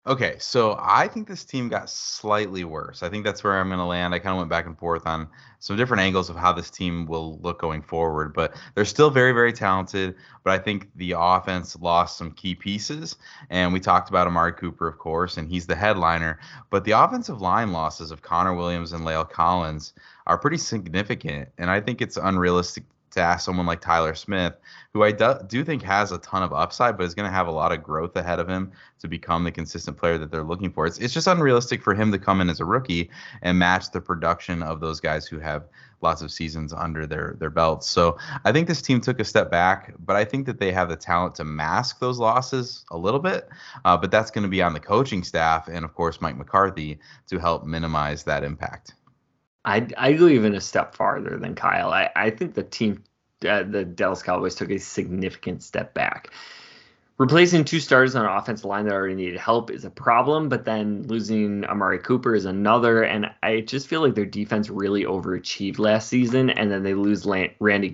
Okay, 0.07 0.37
so 0.39 0.77
I 0.79 1.09
think 1.09 1.27
this 1.27 1.47
team 1.47 1.71
got 1.71 1.89
slightly 1.89 2.63
worse. 2.63 3.03
I 3.03 3.09
think 3.09 3.25
that's 3.25 3.43
where 3.43 3.59
I'm 3.59 3.69
going 3.69 3.79
to 3.79 3.87
land. 3.87 4.15
I 4.15 4.19
kind 4.19 4.33
of 4.33 4.37
went 4.37 4.51
back 4.51 4.67
and 4.67 4.79
forth 4.79 5.07
on 5.07 5.27
some 5.61 5.79
different 5.79 6.03
angles 6.03 6.29
of 6.29 6.37
how 6.37 6.53
this 6.53 6.71
team 6.71 7.07
will 7.07 7.39
look 7.39 7.59
going 7.59 7.81
forward, 7.81 8.35
but 8.35 8.55
they're 8.75 8.85
still 8.85 9.09
very, 9.09 9.33
very 9.33 9.51
talented. 9.51 10.15
But 10.43 10.53
I 10.53 10.59
think 10.63 10.91
the 10.97 11.15
offense 11.17 11.75
lost 11.81 12.19
some 12.19 12.33
key 12.33 12.55
pieces, 12.55 13.17
and 13.49 13.73
we 13.73 13.81
talked 13.81 14.11
about 14.11 14.27
Amari 14.27 14.53
Cooper, 14.53 14.87
of 14.87 14.99
course, 14.99 15.39
and 15.39 15.49
he's 15.49 15.67
the 15.67 15.75
headliner. 15.75 16.39
But 16.69 16.85
the 16.85 16.93
offensive 16.93 17.41
line 17.41 17.73
losses 17.73 18.11
of 18.11 18.21
Connor 18.21 18.53
Williams 18.53 18.93
and 18.93 19.07
La'el 19.07 19.31
Collins 19.31 19.95
are 20.27 20.37
pretty 20.37 20.59
significant, 20.59 21.49
and 21.57 21.71
I 21.71 21.81
think 21.81 22.03
it's 22.03 22.19
unrealistic 22.19 22.85
to 23.15 23.21
ask 23.21 23.45
someone 23.45 23.67
like 23.67 23.81
Tyler 23.81 24.15
Smith, 24.15 24.55
who 24.93 25.03
I 25.03 25.13
do, 25.13 25.35
do 25.47 25.65
think 25.65 25.83
has 25.83 26.13
a 26.13 26.19
ton 26.19 26.43
of 26.43 26.53
upside, 26.53 26.97
but 26.97 27.05
is 27.05 27.15
going 27.15 27.29
to 27.29 27.35
have 27.35 27.47
a 27.47 27.53
lot 27.53 27.73
of 27.73 27.83
growth 27.83 28.15
ahead 28.17 28.39
of 28.39 28.49
him 28.49 28.73
to 29.01 29.09
become 29.09 29.45
the 29.45 29.53
consistent 29.53 29.97
player 29.97 30.19
that 30.19 30.31
they're 30.31 30.45
looking 30.45 30.71
for. 30.71 30.87
It's, 30.87 30.99
it's 30.99 31.15
just 31.15 31.27
unrealistic 31.27 31.83
for 31.83 31.95
him 31.95 32.13
to 32.13 32.19
come 32.19 32.41
in 32.41 32.49
as 32.49 32.61
a 32.61 32.65
rookie 32.65 33.11
and 33.43 33.59
match 33.59 33.91
the 33.91 34.01
production 34.01 34.63
of 34.63 34.81
those 34.81 35.01
guys 35.01 35.27
who 35.27 35.39
have 35.39 35.65
lots 36.05 36.23
of 36.23 36.31
seasons 36.31 36.73
under 36.73 37.07
their 37.07 37.35
their 37.41 37.51
belts. 37.51 37.89
So 37.89 38.19
I 38.45 38.53
think 38.53 38.69
this 38.69 38.83
team 38.83 39.01
took 39.01 39.19
a 39.19 39.25
step 39.25 39.51
back, 39.51 39.95
but 39.99 40.15
I 40.15 40.25
think 40.25 40.47
that 40.47 40.61
they 40.61 40.71
have 40.71 40.89
the 40.89 40.97
talent 40.97 41.35
to 41.37 41.45
mask 41.45 41.99
those 41.99 42.19
losses 42.19 42.85
a 42.91 42.97
little 42.97 43.21
bit. 43.21 43.49
Uh, 43.85 43.97
but 43.97 44.13
that's 44.13 44.31
going 44.31 44.45
to 44.45 44.49
be 44.49 44.63
on 44.63 44.75
the 44.75 44.81
coaching 44.81 45.25
staff 45.25 45.67
and 45.67 45.85
of 45.85 45.95
course 45.95 46.21
Mike 46.21 46.37
McCarthy 46.37 46.99
to 47.29 47.39
help 47.39 47.65
minimize 47.65 48.23
that 48.25 48.45
impact. 48.45 48.95
I 49.65 49.87
I 49.97 50.13
go 50.13 50.29
even 50.29 50.55
a 50.55 50.61
step 50.61 50.95
farther 50.95 51.39
than 51.39 51.55
Kyle. 51.55 51.93
I, 51.93 52.11
I 52.15 52.31
think 52.31 52.55
the 52.55 52.63
team, 52.63 53.05
uh, 53.49 53.63
the 53.63 53.85
Dallas 53.85 54.23
Cowboys 54.23 54.55
took 54.55 54.71
a 54.71 54.79
significant 54.79 55.63
step 55.63 55.95
back. 55.95 56.31
Replacing 57.17 57.65
two 57.65 57.79
starters 57.79 58.17
on 58.17 58.25
an 58.25 58.37
offensive 58.37 58.65
line 58.65 58.87
that 58.87 58.93
already 58.93 59.15
needed 59.15 59.39
help 59.39 59.71
is 59.71 59.85
a 59.85 59.91
problem, 59.91 60.49
but 60.49 60.65
then 60.65 61.05
losing 61.05 61.65
Amari 61.65 62.01
Cooper 62.01 62.35
is 62.35 62.45
another. 62.45 63.05
And 63.05 63.31
I 63.41 63.61
just 63.61 63.87
feel 63.87 64.01
like 64.01 64.17
their 64.17 64.25
defense 64.27 64.69
really 64.69 65.05
overachieved 65.05 65.79
last 65.79 66.09
season, 66.09 66.51
and 66.51 66.73
then 66.73 66.83
they 66.83 66.95
lose 66.95 67.25
Randy 67.61 67.89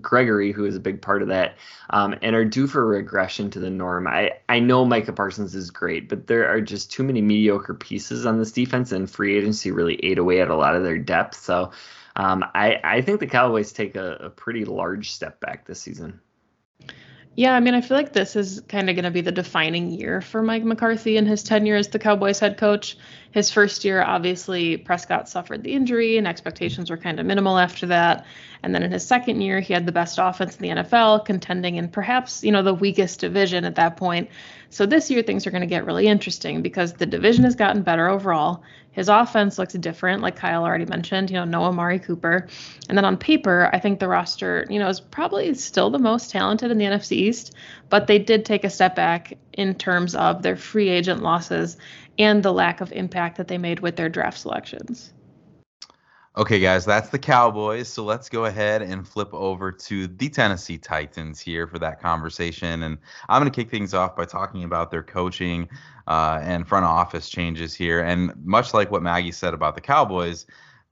Gregory, 0.00 0.50
who 0.50 0.64
is 0.64 0.74
a 0.74 0.80
big 0.80 1.00
part 1.00 1.22
of 1.22 1.28
that, 1.28 1.56
um, 1.90 2.16
and 2.20 2.34
are 2.34 2.44
due 2.44 2.66
for 2.66 2.84
regression 2.84 3.48
to 3.50 3.60
the 3.60 3.70
norm. 3.70 4.08
I, 4.08 4.32
I 4.48 4.58
know 4.58 4.84
Micah 4.84 5.12
Parsons 5.12 5.54
is 5.54 5.70
great, 5.70 6.08
but 6.08 6.26
there 6.26 6.50
are 6.50 6.60
just 6.60 6.90
too 6.90 7.04
many 7.04 7.22
mediocre 7.22 7.74
pieces 7.74 8.26
on 8.26 8.40
this 8.40 8.50
defense, 8.50 8.90
and 8.90 9.08
free 9.08 9.36
agency 9.38 9.70
really 9.70 10.04
ate 10.04 10.18
away 10.18 10.40
at 10.40 10.50
a 10.50 10.56
lot 10.56 10.74
of 10.74 10.82
their 10.82 10.98
depth. 10.98 11.36
So 11.36 11.70
um, 12.16 12.44
I, 12.56 12.80
I 12.82 13.02
think 13.02 13.20
the 13.20 13.28
Cowboys 13.28 13.70
take 13.72 13.94
a, 13.94 14.14
a 14.14 14.30
pretty 14.30 14.64
large 14.64 15.12
step 15.12 15.38
back 15.38 15.64
this 15.64 15.80
season. 15.80 16.18
Yeah, 17.36 17.54
I 17.54 17.60
mean, 17.60 17.74
I 17.74 17.80
feel 17.80 17.96
like 17.96 18.12
this 18.12 18.36
is 18.36 18.60
kind 18.68 18.88
of 18.88 18.94
going 18.96 19.04
to 19.04 19.10
be 19.10 19.20
the 19.20 19.32
defining 19.32 19.90
year 19.90 20.20
for 20.20 20.42
Mike 20.42 20.62
McCarthy 20.62 21.16
and 21.16 21.26
his 21.26 21.42
tenure 21.42 21.76
as 21.76 21.88
the 21.88 21.98
Cowboys 21.98 22.38
head 22.38 22.56
coach. 22.58 22.96
His 23.34 23.50
first 23.50 23.84
year, 23.84 24.00
obviously, 24.00 24.76
Prescott 24.76 25.28
suffered 25.28 25.64
the 25.64 25.72
injury 25.72 26.18
and 26.18 26.28
expectations 26.28 26.88
were 26.88 26.96
kind 26.96 27.18
of 27.18 27.26
minimal 27.26 27.58
after 27.58 27.84
that. 27.86 28.26
And 28.62 28.72
then 28.72 28.84
in 28.84 28.92
his 28.92 29.04
second 29.04 29.40
year, 29.40 29.58
he 29.58 29.72
had 29.74 29.86
the 29.86 29.92
best 29.92 30.20
offense 30.22 30.54
in 30.54 30.62
the 30.62 30.82
NFL, 30.82 31.24
contending 31.24 31.74
in 31.74 31.88
perhaps, 31.88 32.44
you 32.44 32.52
know, 32.52 32.62
the 32.62 32.72
weakest 32.72 33.18
division 33.18 33.64
at 33.64 33.74
that 33.74 33.96
point. 33.96 34.30
So 34.70 34.86
this 34.86 35.10
year, 35.10 35.20
things 35.22 35.48
are 35.48 35.50
going 35.50 35.62
to 35.62 35.66
get 35.66 35.84
really 35.84 36.06
interesting 36.06 36.62
because 36.62 36.92
the 36.92 37.06
division 37.06 37.42
has 37.42 37.56
gotten 37.56 37.82
better 37.82 38.08
overall. 38.08 38.62
His 38.92 39.08
offense 39.08 39.58
looks 39.58 39.74
different, 39.74 40.22
like 40.22 40.36
Kyle 40.36 40.62
already 40.64 40.84
mentioned, 40.84 41.28
you 41.28 41.34
know, 41.36 41.44
no 41.44 41.64
Amari 41.64 41.98
Cooper. 41.98 42.46
And 42.88 42.96
then 42.96 43.04
on 43.04 43.16
paper, 43.16 43.68
I 43.72 43.80
think 43.80 43.98
the 43.98 44.06
roster, 44.06 44.64
you 44.70 44.78
know, 44.78 44.88
is 44.88 45.00
probably 45.00 45.52
still 45.54 45.90
the 45.90 45.98
most 45.98 46.30
talented 46.30 46.70
in 46.70 46.78
the 46.78 46.84
NFC 46.84 47.16
East, 47.16 47.56
but 47.88 48.06
they 48.06 48.20
did 48.20 48.44
take 48.44 48.62
a 48.62 48.70
step 48.70 48.94
back 48.94 49.36
in 49.52 49.74
terms 49.74 50.14
of 50.14 50.42
their 50.42 50.54
free 50.54 50.88
agent 50.88 51.24
losses 51.24 51.76
and 52.18 52.42
the 52.42 52.52
lack 52.52 52.80
of 52.80 52.92
impact 52.92 53.36
that 53.36 53.48
they 53.48 53.58
made 53.58 53.80
with 53.80 53.96
their 53.96 54.08
draft 54.08 54.38
selections. 54.38 55.12
Okay, 56.36 56.58
guys, 56.58 56.84
that's 56.84 57.10
the 57.10 57.18
Cowboys. 57.18 57.88
So 57.88 58.02
let's 58.02 58.28
go 58.28 58.46
ahead 58.46 58.82
and 58.82 59.06
flip 59.06 59.32
over 59.32 59.70
to 59.70 60.08
the 60.08 60.28
Tennessee 60.28 60.78
Titans 60.78 61.38
here 61.38 61.68
for 61.68 61.78
that 61.78 62.00
conversation. 62.00 62.82
And 62.82 62.98
I'm 63.28 63.40
going 63.40 63.52
to 63.52 63.54
kick 63.54 63.70
things 63.70 63.94
off 63.94 64.16
by 64.16 64.24
talking 64.24 64.64
about 64.64 64.90
their 64.90 65.04
coaching 65.04 65.68
uh, 66.08 66.40
and 66.42 66.66
front 66.66 66.86
office 66.86 67.28
changes 67.28 67.72
here. 67.72 68.00
And 68.00 68.32
much 68.44 68.74
like 68.74 68.90
what 68.90 69.00
Maggie 69.00 69.30
said 69.30 69.54
about 69.54 69.76
the 69.76 69.80
Cowboys, 69.80 70.44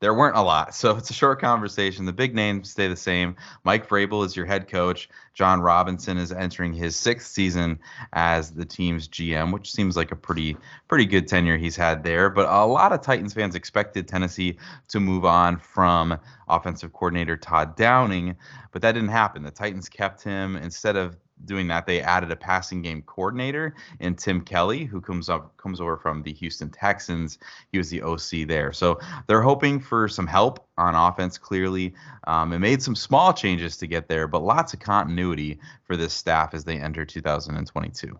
there 0.02 0.12
weren't 0.12 0.36
a 0.36 0.42
lot. 0.42 0.74
So 0.82 0.96
it's 0.96 1.10
a 1.10 1.14
short 1.14 1.40
conversation. 1.40 2.06
The 2.06 2.12
big 2.12 2.34
names 2.34 2.70
stay 2.70 2.88
the 2.88 2.96
same. 2.96 3.36
Mike 3.62 3.88
Vrabel 3.88 4.26
is 4.26 4.34
your 4.34 4.46
head 4.46 4.66
coach. 4.66 5.08
Jon 5.32 5.60
Robinson 5.60 6.18
is 6.18 6.32
entering 6.32 6.72
his 6.72 6.96
sixth 6.96 7.30
season 7.30 7.78
as 8.12 8.50
the 8.50 8.64
team's 8.64 9.06
GM, 9.06 9.52
which 9.52 9.70
seems 9.70 9.96
like 9.96 10.10
a 10.10 10.16
pretty 10.16 10.56
pretty 10.88 11.06
good 11.06 11.28
tenure 11.28 11.56
he's 11.56 11.76
had 11.76 12.02
there. 12.02 12.30
But 12.30 12.48
a 12.48 12.66
lot 12.66 12.92
of 12.92 13.00
Titans 13.00 13.32
fans 13.32 13.54
expected 13.54 14.08
Tennessee 14.08 14.58
to 14.88 14.98
move 14.98 15.24
on 15.24 15.56
from 15.56 16.18
offensive 16.48 16.92
coordinator 16.92 17.36
Todd 17.36 17.76
Downing, 17.76 18.34
but 18.72 18.82
that 18.82 18.92
didn't 18.92 19.10
happen. 19.10 19.44
The 19.44 19.52
Titans 19.52 19.88
kept 19.88 20.24
him 20.24 20.56
instead 20.56 20.96
of 20.96 21.16
doing 21.44 21.66
that, 21.68 21.86
they 21.86 22.00
added 22.00 22.30
a 22.30 22.36
passing 22.36 22.82
game 22.82 23.02
coordinator 23.02 23.74
in 24.00 24.14
Tim 24.14 24.40
Kelly, 24.40 24.84
who 24.84 25.00
comes 25.00 25.28
up 25.28 25.56
comes 25.56 25.80
over 25.80 25.96
from 25.96 26.22
the 26.22 26.32
Houston 26.32 26.70
Texans. 26.70 27.38
He 27.70 27.78
was 27.78 27.90
the 27.90 28.02
OC 28.02 28.46
there, 28.48 28.72
so 28.72 28.98
they're 29.26 29.42
hoping 29.42 29.80
for 29.80 30.08
some 30.08 30.26
help 30.26 30.66
on 30.78 30.94
offense. 30.94 31.38
Clearly, 31.38 31.94
um, 32.26 32.52
it 32.52 32.58
made 32.58 32.82
some 32.82 32.94
small 32.94 33.32
changes 33.32 33.76
to 33.78 33.86
get 33.86 34.08
there, 34.08 34.26
but 34.26 34.42
lots 34.42 34.74
of 34.74 34.80
continuity 34.80 35.58
for 35.84 35.96
this 35.96 36.12
staff 36.12 36.54
as 36.54 36.64
they 36.64 36.78
enter 36.78 37.04
2022. 37.04 38.18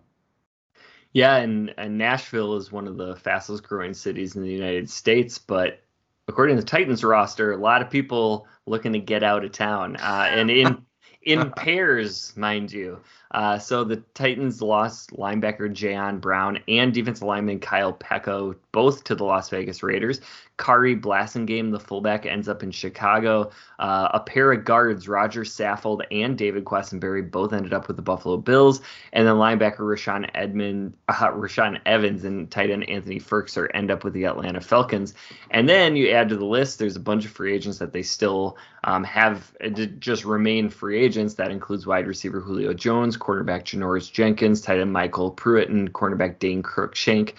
Yeah, 1.13 1.35
and, 1.35 1.73
and 1.77 1.97
Nashville 1.97 2.55
is 2.55 2.71
one 2.71 2.87
of 2.87 2.97
the 2.97 3.15
fastest 3.15 3.63
growing 3.63 3.93
cities 3.93 4.35
in 4.35 4.41
the 4.41 4.51
United 4.51 4.89
States, 4.89 5.37
but 5.37 5.79
according 6.27 6.55
to 6.55 6.61
the 6.61 6.67
Titans 6.67 7.03
roster, 7.03 7.51
a 7.51 7.57
lot 7.57 7.81
of 7.81 7.89
people 7.89 8.47
looking 8.65 8.93
to 8.93 8.99
get 8.99 9.23
out 9.23 9.45
of 9.45 9.51
town. 9.51 9.95
Uh, 9.97 10.27
and 10.29 10.49
in 10.49 10.83
in 11.25 11.51
pairs, 11.55 12.33
mind 12.35 12.71
you. 12.71 12.99
Uh, 13.31 13.57
so 13.57 13.83
the 13.83 13.97
Titans 14.13 14.61
lost 14.61 15.11
linebacker 15.11 15.69
Jayon 15.69 16.21
Brown 16.21 16.59
and 16.67 16.93
defensive 16.93 17.23
lineman 17.23 17.59
Kyle 17.59 17.93
Peko 17.93 18.55
both 18.71 19.03
to 19.05 19.15
the 19.15 19.23
Las 19.23 19.49
Vegas 19.49 19.81
Raiders. 19.81 20.21
Khari 20.63 20.99
Blasingame, 20.99 21.71
the 21.71 21.79
fullback, 21.79 22.25
ends 22.25 22.47
up 22.47 22.63
in 22.63 22.71
Chicago. 22.71 23.51
Uh, 23.79 24.07
a 24.13 24.19
pair 24.21 24.49
of 24.53 24.63
guards, 24.63 25.09
Roger 25.09 25.41
Saffold 25.41 26.03
and 26.09 26.37
David 26.37 26.63
Quessenberry, 26.63 27.29
both 27.29 27.51
ended 27.51 27.73
up 27.73 27.89
with 27.89 27.97
the 27.97 28.01
Buffalo 28.01 28.37
Bills. 28.37 28.79
And 29.11 29.27
then 29.27 29.35
linebacker 29.35 29.79
Rashaan 29.79 30.29
Edmond, 30.33 30.93
uh, 31.09 31.13
Rashaan 31.31 31.81
Evans 31.85 32.23
and 32.23 32.49
tight 32.49 32.69
end 32.69 32.89
Anthony 32.89 33.19
Firkser 33.19 33.67
end 33.73 33.91
up 33.91 34.05
with 34.05 34.13
the 34.13 34.23
Atlanta 34.23 34.61
Falcons. 34.61 35.13
And 35.51 35.67
then 35.67 35.97
you 35.97 36.11
add 36.11 36.29
to 36.29 36.37
the 36.37 36.45
list, 36.45 36.79
there's 36.79 36.95
a 36.95 37.01
bunch 37.01 37.25
of 37.25 37.31
free 37.31 37.53
agents 37.53 37.79
that 37.79 37.91
they 37.91 38.03
still 38.03 38.57
um, 38.85 39.03
have 39.03 39.51
uh, 39.61 39.67
just 39.67 40.23
remain 40.23 40.69
free 40.69 40.97
agents. 41.03 41.33
That 41.33 41.51
includes 41.51 41.85
wide 41.85 42.07
receiver 42.07 42.39
Julio 42.39 42.73
Jones, 42.73 43.17
quarterback 43.17 43.65
Janoris 43.65 44.09
Jenkins, 44.09 44.61
tight 44.61 44.79
end 44.79 44.95
MyCole 44.95 45.35
Pruitt, 45.35 45.67
and 45.67 45.91
cornerback 45.91 46.39
Dane 46.39 46.63
Cruikshank. 46.63 47.33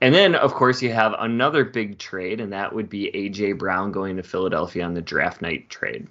And 0.00 0.14
then, 0.14 0.34
of 0.34 0.54
course, 0.54 0.80
you 0.80 0.92
have 0.92 1.14
another 1.18 1.64
big 1.64 1.98
trade, 1.98 2.40
and 2.40 2.52
that 2.52 2.74
would 2.74 2.88
be 2.88 3.10
AJ 3.12 3.58
Brown 3.58 3.92
going 3.92 4.16
to 4.16 4.22
Philadelphia 4.22 4.84
on 4.84 4.94
the 4.94 5.02
draft 5.02 5.42
night 5.42 5.68
trade. 5.68 6.06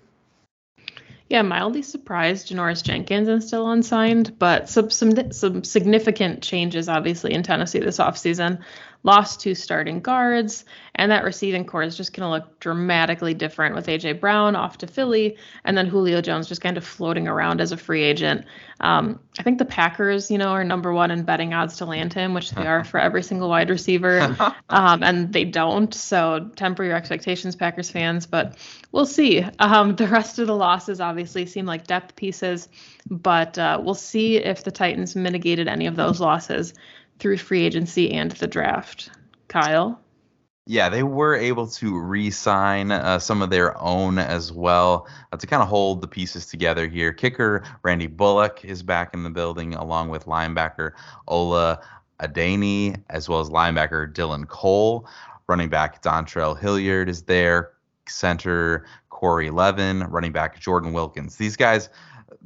Yeah, 1.29 1.43
mildly 1.43 1.83
surprised 1.83 2.49
Janoris 2.49 2.83
Jenkins 2.83 3.27
is 3.27 3.47
still 3.47 3.69
unsigned, 3.69 4.39
but 4.39 4.67
some 4.67 4.89
some 4.89 5.31
some 5.31 5.63
significant 5.63 6.41
changes 6.41 6.89
obviously 6.89 7.33
in 7.33 7.43
Tennessee 7.43 7.79
this 7.79 7.99
offseason 7.99 8.61
lost 9.03 9.39
two 9.39 9.55
starting 9.55 10.01
guards, 10.01 10.65
and 10.95 11.11
that 11.11 11.23
receiving 11.23 11.65
corps 11.65 11.83
is 11.83 11.95
just 11.95 12.13
going 12.13 12.25
to 12.25 12.29
look 12.29 12.59
dramatically 12.59 13.33
different 13.33 13.73
with 13.73 13.87
AJ 13.87 14.19
Brown 14.19 14.55
off 14.55 14.77
to 14.79 14.87
Philly, 14.87 15.37
and 15.63 15.77
then 15.77 15.87
Julio 15.87 16.21
Jones 16.21 16.47
just 16.47 16.61
kind 16.61 16.77
of 16.77 16.85
floating 16.85 17.27
around 17.27 17.61
as 17.61 17.71
a 17.71 17.77
free 17.77 18.03
agent. 18.03 18.45
Um, 18.81 19.19
I 19.37 19.43
think 19.43 19.57
the 19.57 19.65
Packers, 19.65 20.29
you 20.29 20.37
know, 20.37 20.49
are 20.49 20.63
number 20.65 20.91
one 20.91 21.11
in 21.11 21.23
betting 21.23 21.53
odds 21.53 21.77
to 21.77 21.85
land 21.85 22.13
him, 22.13 22.33
which 22.33 22.51
they 22.51 22.67
are 22.67 22.83
for 22.85 22.99
every 22.99 23.23
single 23.23 23.49
wide 23.49 23.69
receiver, 23.69 24.35
um, 24.69 25.01
and 25.03 25.31
they 25.31 25.45
don't. 25.45 25.93
So 25.93 26.49
temper 26.55 26.83
your 26.83 26.95
expectations, 26.95 27.55
Packers 27.55 27.89
fans, 27.89 28.25
but 28.25 28.57
we'll 28.91 29.05
see. 29.05 29.45
Um, 29.59 29.95
the 29.95 30.07
rest 30.07 30.39
of 30.39 30.47
the 30.47 30.55
losses 30.55 30.99
obviously 30.99 31.45
seem 31.45 31.65
like 31.65 31.87
depth 31.87 32.17
pieces, 32.17 32.67
but 33.09 33.57
uh, 33.57 33.79
we'll 33.81 33.95
see 33.95 34.37
if 34.37 34.65
the 34.65 34.71
Titans 34.71 35.15
mitigated 35.15 35.69
any 35.69 35.87
of 35.87 35.95
those 35.95 36.19
losses 36.19 36.73
through 37.19 37.37
free 37.37 37.63
agency 37.63 38.11
and 38.11 38.31
the 38.31 38.47
draft. 38.47 39.11
Kyle? 39.47 39.99
Yeah, 40.65 40.89
they 40.89 41.01
were 41.01 41.35
able 41.35 41.65
to 41.67 41.97
re-sign 41.97 42.91
uh, 42.91 43.17
some 43.17 43.41
of 43.41 43.49
their 43.49 43.75
own 43.81 44.19
as 44.19 44.51
well 44.53 45.07
uh, 45.31 45.37
to 45.37 45.47
kind 45.47 45.63
of 45.63 45.67
hold 45.67 46.01
the 46.01 46.07
pieces 46.07 46.45
together 46.45 46.87
here. 46.87 47.11
Kicker 47.11 47.63
Randy 47.81 48.05
Bullock 48.05 48.63
is 48.63 48.83
back 48.83 49.15
in 49.15 49.23
the 49.23 49.31
building, 49.31 49.73
along 49.73 50.09
with 50.09 50.25
linebacker 50.25 50.91
Ola 51.27 51.81
Adeniyi, 52.19 53.01
as 53.09 53.27
well 53.27 53.39
as 53.39 53.49
linebacker 53.49 54.13
Dylan 54.13 54.47
Cole. 54.47 55.07
Running 55.47 55.69
back 55.69 56.03
Dontrell 56.03 56.59
Hilliard 56.59 57.09
is 57.09 57.23
there. 57.23 57.71
Center 58.07 58.85
Corey 59.09 59.49
Levin, 59.49 60.01
running 60.03 60.31
back 60.31 60.59
Jordan 60.59 60.93
Wilkins. 60.93 61.35
These 61.35 61.55
guys, 61.55 61.89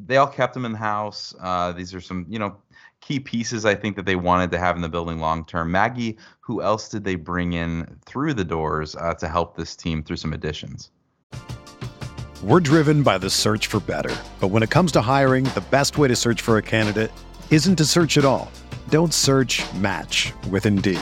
they 0.06 0.16
all 0.16 0.28
kept 0.28 0.54
them 0.54 0.64
in 0.64 0.72
the 0.72 0.78
house. 0.78 1.36
Uh, 1.42 1.74
these 1.74 1.94
are 1.94 2.02
some, 2.02 2.26
you 2.30 2.40
know, 2.40 2.56
key 3.04 3.20
pieces 3.20 3.66
I 3.66 3.76
think 3.76 3.96
that 3.98 4.06
they 4.06 4.16
wanted 4.16 4.50
to 4.52 4.60
have 4.60 4.76
in 4.76 4.82
the 4.82 4.90
building 4.90 5.20
long 5.20 5.44
term. 5.46 5.72
Maggie, 5.72 6.18
who 6.40 6.62
else 6.62 6.88
did 6.88 7.04
they 7.04 7.16
bring 7.16 7.54
in 7.54 7.98
through 8.06 8.34
the 8.34 8.46
doors 8.46 8.96
uh, 8.96 9.14
to 9.16 9.28
help 9.28 9.58
this 9.58 9.76
team 9.76 10.02
through 10.02 10.16
some 10.16 10.34
additions? 10.34 10.90
We're 12.42 12.62
driven 12.62 13.04
by 13.04 13.18
the 13.18 13.30
search 13.30 13.68
for 13.68 13.80
better. 13.82 14.16
But 14.40 14.50
when 14.50 14.64
it 14.64 14.70
comes 14.70 14.92
to 14.94 15.02
hiring, 15.02 15.46
the 15.46 15.64
best 15.70 15.98
way 15.98 16.08
to 16.08 16.16
search 16.16 16.42
for 16.42 16.58
a 16.58 16.62
candidate 16.62 17.12
isn't 17.50 17.78
to 17.78 17.86
search 17.86 18.18
at 18.18 18.26
all. 18.26 18.52
Don't 18.90 19.14
search 19.14 19.62
match 19.76 20.34
with 20.50 20.66
Indeed. 20.66 21.00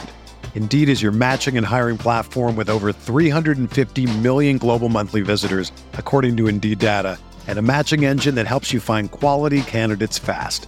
Indeed 0.55 0.89
is 0.89 1.01
your 1.01 1.11
matching 1.11 1.57
and 1.57 1.65
hiring 1.65 1.97
platform 1.97 2.55
with 2.55 2.69
over 2.69 2.91
350 2.91 4.17
million 4.19 4.57
global 4.57 4.89
monthly 4.89 5.21
visitors, 5.21 5.71
according 5.93 6.37
to 6.37 6.47
Indeed 6.47 6.79
data, 6.79 7.17
and 7.47 7.57
a 7.57 7.63
matching 7.63 8.05
engine 8.05 8.35
that 8.35 8.47
helps 8.47 8.73
you 8.73 8.79
find 8.79 9.09
quality 9.09 9.61
candidates 9.63 10.19
fast. 10.19 10.67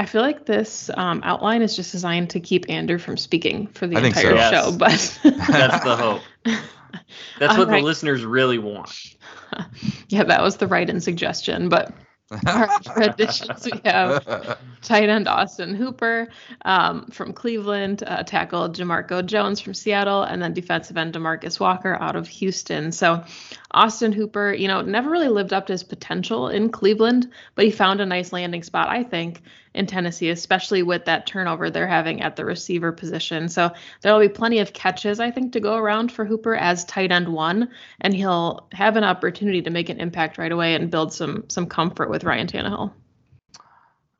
I 0.00 0.06
feel 0.06 0.22
like 0.22 0.46
this 0.46 0.88
um, 0.96 1.20
outline 1.24 1.60
is 1.60 1.76
just 1.76 1.92
designed 1.92 2.30
to 2.30 2.40
keep 2.40 2.64
Andrew 2.70 2.96
from 2.96 3.18
speaking 3.18 3.66
for 3.66 3.86
the 3.86 3.98
I 3.98 4.00
think 4.00 4.16
entire 4.16 4.50
so. 4.50 4.50
show, 4.50 4.76
Yes. 4.80 5.18
but 5.22 5.36
That's 5.46 5.84
the 5.84 5.96
hope. 5.96 6.22
That's 7.38 7.52
All 7.52 7.58
what 7.58 7.68
right. 7.68 7.80
the 7.80 7.84
listeners 7.86 8.24
really 8.24 8.56
want. 8.56 8.90
yeah, 10.08 10.24
that 10.24 10.40
was 10.42 10.56
the 10.56 10.66
write-in 10.66 11.02
suggestion. 11.02 11.68
But 11.68 11.92
our 12.46 12.68
for 12.82 13.02
additions, 13.02 13.68
we 13.70 13.78
have 13.84 14.58
tight 14.80 15.10
end 15.10 15.28
Austin 15.28 15.74
Hooper 15.74 16.28
um, 16.64 17.06
from 17.10 17.34
Cleveland, 17.34 18.02
uh, 18.06 18.22
tackle 18.22 18.70
Jamarco 18.70 19.24
Jones 19.26 19.60
from 19.60 19.74
Seattle, 19.74 20.22
and 20.22 20.40
then 20.40 20.54
defensive 20.54 20.96
end 20.96 21.12
Demarcus 21.12 21.60
Walker 21.60 21.94
out 22.00 22.16
of 22.16 22.26
Houston. 22.28 22.90
So 22.90 23.22
Austin 23.72 24.12
Hooper, 24.12 24.52
you 24.54 24.66
know, 24.68 24.80
never 24.80 25.10
really 25.10 25.28
lived 25.28 25.52
up 25.52 25.66
to 25.66 25.74
his 25.74 25.82
potential 25.84 26.48
in 26.48 26.70
Cleveland, 26.70 27.30
but 27.54 27.66
he 27.66 27.70
found 27.70 28.00
a 28.00 28.06
nice 28.06 28.32
landing 28.32 28.62
spot, 28.62 28.88
I 28.88 29.02
think, 29.02 29.42
in 29.74 29.86
Tennessee, 29.86 30.30
especially 30.30 30.82
with 30.82 31.04
that 31.04 31.26
turnover 31.26 31.70
they're 31.70 31.86
having 31.86 32.22
at 32.22 32.36
the 32.36 32.44
receiver 32.44 32.92
position. 32.92 33.48
So 33.48 33.70
there'll 34.00 34.20
be 34.20 34.28
plenty 34.28 34.58
of 34.58 34.72
catches, 34.72 35.20
I 35.20 35.30
think, 35.30 35.52
to 35.52 35.60
go 35.60 35.76
around 35.76 36.10
for 36.12 36.24
Hooper 36.24 36.54
as 36.54 36.84
tight 36.84 37.12
end 37.12 37.28
one, 37.28 37.70
and 38.00 38.14
he'll 38.14 38.68
have 38.72 38.96
an 38.96 39.04
opportunity 39.04 39.62
to 39.62 39.70
make 39.70 39.88
an 39.88 40.00
impact 40.00 40.38
right 40.38 40.52
away 40.52 40.74
and 40.74 40.90
build 40.90 41.12
some 41.12 41.44
some 41.48 41.66
comfort 41.66 42.10
with 42.10 42.24
Ryan 42.24 42.46
Tannehill. 42.46 42.92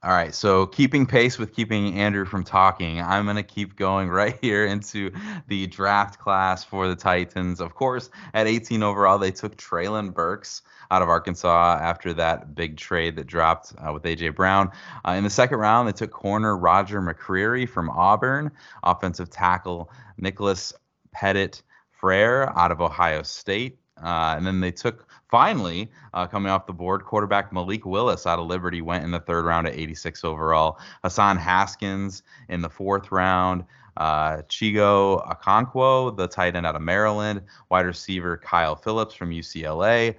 All 0.02 0.12
right, 0.12 0.34
so 0.34 0.64
keeping 0.64 1.04
pace 1.04 1.38
with 1.38 1.52
keeping 1.54 1.98
Andrew 1.98 2.24
from 2.24 2.42
talking, 2.42 3.02
I'm 3.02 3.24
going 3.24 3.36
to 3.36 3.42
keep 3.42 3.76
going 3.76 4.08
right 4.10 4.38
here 4.40 4.64
into 4.64 5.10
the 5.46 5.66
draft 5.66 6.18
class 6.18 6.64
for 6.64 6.88
the 6.88 6.96
Titans. 6.96 7.60
Of 7.60 7.74
course, 7.74 8.08
at 8.32 8.46
18 8.46 8.82
overall, 8.82 9.18
they 9.18 9.30
took 9.30 9.58
Treylon 9.58 10.14
Burks 10.14 10.62
out 10.90 11.02
of 11.02 11.10
Arkansas 11.10 11.78
after 11.82 12.14
that 12.14 12.54
big 12.54 12.78
trade 12.78 13.14
that 13.16 13.26
dropped 13.26 13.74
uh, 13.76 13.92
with 13.92 14.06
A.J. 14.06 14.30
Brown. 14.30 14.70
Uh, 15.06 15.12
in 15.12 15.24
the 15.24 15.28
second 15.28 15.58
round, 15.58 15.86
they 15.86 15.92
took 15.92 16.12
corner 16.12 16.56
Roger 16.56 17.02
McCreary 17.02 17.68
from 17.68 17.90
Auburn, 17.90 18.50
offensive 18.82 19.28
tackle 19.28 19.90
Nicholas 20.16 20.72
Petit 21.12 21.60
Frere 21.90 22.48
out 22.56 22.72
of 22.72 22.80
Ohio 22.80 23.22
State. 23.22 23.79
Uh, 24.02 24.34
and 24.36 24.46
then 24.46 24.60
they 24.60 24.70
took 24.70 25.06
finally 25.28 25.90
uh, 26.14 26.26
coming 26.26 26.50
off 26.50 26.66
the 26.66 26.72
board 26.72 27.04
quarterback 27.04 27.52
malik 27.52 27.86
willis 27.86 28.26
out 28.26 28.38
of 28.38 28.46
liberty 28.46 28.82
went 28.82 29.04
in 29.04 29.10
the 29.10 29.20
third 29.20 29.44
round 29.44 29.66
at 29.66 29.74
86 29.74 30.24
overall. 30.24 30.78
Hassan 31.02 31.36
haskins 31.36 32.22
in 32.48 32.62
the 32.62 32.70
fourth 32.70 33.12
round. 33.12 33.64
Uh, 33.96 34.42
chigo 34.48 35.18
okonkwo 35.18 36.16
the 36.16 36.26
tight 36.26 36.56
end 36.56 36.66
out 36.66 36.76
of 36.76 36.82
maryland. 36.82 37.42
Wide 37.70 37.86
receiver 37.86 38.36
kyle 38.36 38.76
phillips 38.76 39.14
from 39.14 39.30
ucla 39.30 40.14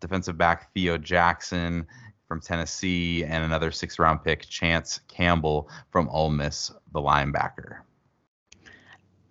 defensive 0.00 0.38
back 0.38 0.72
theo 0.74 0.98
jackson 0.98 1.86
from 2.26 2.40
tennessee. 2.40 3.24
And 3.24 3.44
another 3.44 3.70
sixth 3.70 3.98
round 3.98 4.24
pick 4.24 4.48
chance 4.48 5.00
campbell 5.08 5.68
from 5.90 6.08
ole 6.08 6.30
miss 6.30 6.72
the 6.92 7.00
linebacker 7.00 7.78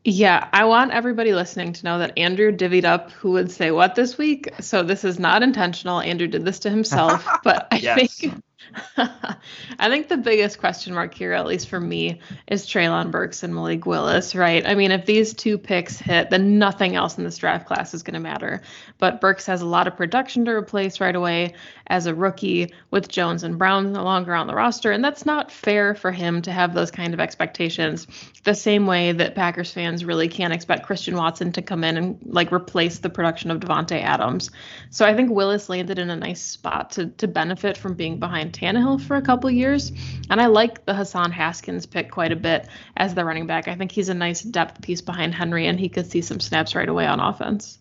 Yeah, 0.05 0.49
I 0.53 0.65
want 0.65 0.93
everybody 0.93 1.33
listening 1.33 1.73
to 1.75 1.85
know 1.85 1.99
that 1.99 2.17
Andrew 2.19 2.51
divvied 2.51 2.85
up 2.85 3.11
who 3.13 3.33
would 3.33 3.51
say 3.51 3.71
what 3.71 3.95
this 3.95 4.17
week. 4.17 4.49
So 4.61 4.83
this 4.83 5.05
is 5.05 5.19
not 5.19 5.43
intentional. 5.43 6.01
Andrew 6.01 6.27
did 6.27 6.45
this 6.45 6.59
to 6.61 6.71
himself, 6.71 7.33
but 7.43 7.69
I 7.71 7.79
Yes. 7.81 7.91
think 7.95 8.35
I 8.97 9.89
think 9.89 10.07
the 10.07 10.17
biggest 10.17 10.59
question 10.59 10.93
mark 10.93 11.13
here, 11.13 11.33
at 11.33 11.45
least 11.45 11.69
for 11.69 11.79
me, 11.79 12.19
is 12.47 12.65
Treylon 12.65 13.11
Burks 13.11 13.43
and 13.43 13.53
Malik 13.53 13.85
Willis, 13.85 14.35
right? 14.35 14.65
I 14.65 14.75
mean, 14.75 14.91
if 14.91 15.05
these 15.05 15.33
two 15.33 15.57
picks 15.57 15.97
hit, 15.97 16.29
then 16.29 16.57
nothing 16.59 16.95
else 16.95 17.17
in 17.17 17.23
this 17.23 17.37
draft 17.37 17.67
class 17.67 17.93
is 17.93 18.03
going 18.03 18.15
to 18.15 18.19
matter. 18.19 18.61
But 18.97 19.21
Burks 19.21 19.45
has 19.45 19.61
a 19.61 19.65
lot 19.65 19.87
of 19.87 19.97
production 19.97 20.45
to 20.45 20.51
replace 20.51 20.99
right 20.99 21.15
away 21.15 21.53
as 21.87 22.05
a 22.07 22.15
rookie 22.15 22.73
with 22.91 23.07
Jones 23.07 23.43
and 23.43 23.57
Brown 23.57 23.93
no 23.93 24.03
longer 24.03 24.33
on 24.33 24.47
the 24.47 24.55
roster. 24.55 24.91
And 24.91 25.03
that's 25.03 25.25
not 25.25 25.51
fair 25.51 25.95
for 25.95 26.11
him 26.11 26.41
to 26.43 26.51
have 26.51 26.73
those 26.73 26.91
kind 26.91 27.13
of 27.13 27.19
expectations. 27.19 28.07
The 28.43 28.55
same 28.55 28.87
way 28.87 29.11
that 29.11 29.35
Packers 29.35 29.71
fans 29.71 30.05
really 30.05 30.27
can't 30.27 30.53
expect 30.53 30.85
Christian 30.85 31.15
Watson 31.15 31.51
to 31.53 31.61
come 31.61 31.83
in 31.83 31.97
and 31.97 32.19
like 32.25 32.51
replace 32.51 32.99
the 32.99 33.09
production 33.09 33.51
of 33.51 33.59
Davante 33.59 34.01
Adams. 34.01 34.49
So 34.89 35.05
I 35.05 35.13
think 35.13 35.29
Willis 35.29 35.69
landed 35.69 35.99
in 35.99 36.09
a 36.09 36.15
nice 36.15 36.41
spot 36.41 36.91
to 36.91 37.07
to 37.07 37.27
benefit 37.27 37.77
from 37.77 37.93
being 37.93 38.19
behind 38.19 38.53
Tannehill 38.55 39.01
for 39.01 39.17
a 39.17 39.21
couple 39.21 39.51
years. 39.51 39.91
And 40.29 40.41
I 40.41 40.47
like 40.47 40.85
the 40.85 40.95
Hassan 40.95 41.31
Haskins 41.31 41.85
pick 41.85 42.09
quite 42.09 42.31
a 42.31 42.35
bit 42.35 42.67
as 42.97 43.13
the 43.13 43.25
running 43.25 43.45
back. 43.45 43.67
I 43.67 43.75
think 43.75 43.91
he's 43.91 44.09
a 44.09 44.13
nice 44.13 44.41
depth 44.41 44.81
piece 44.81 45.01
behind 45.01 45.35
Henry, 45.35 45.67
and 45.67 45.79
he 45.79 45.89
could 45.89 46.09
see 46.09 46.21
some 46.21 46.39
snaps 46.39 46.73
right 46.73 46.89
away 46.89 47.05
on 47.05 47.19
offense. 47.19 47.77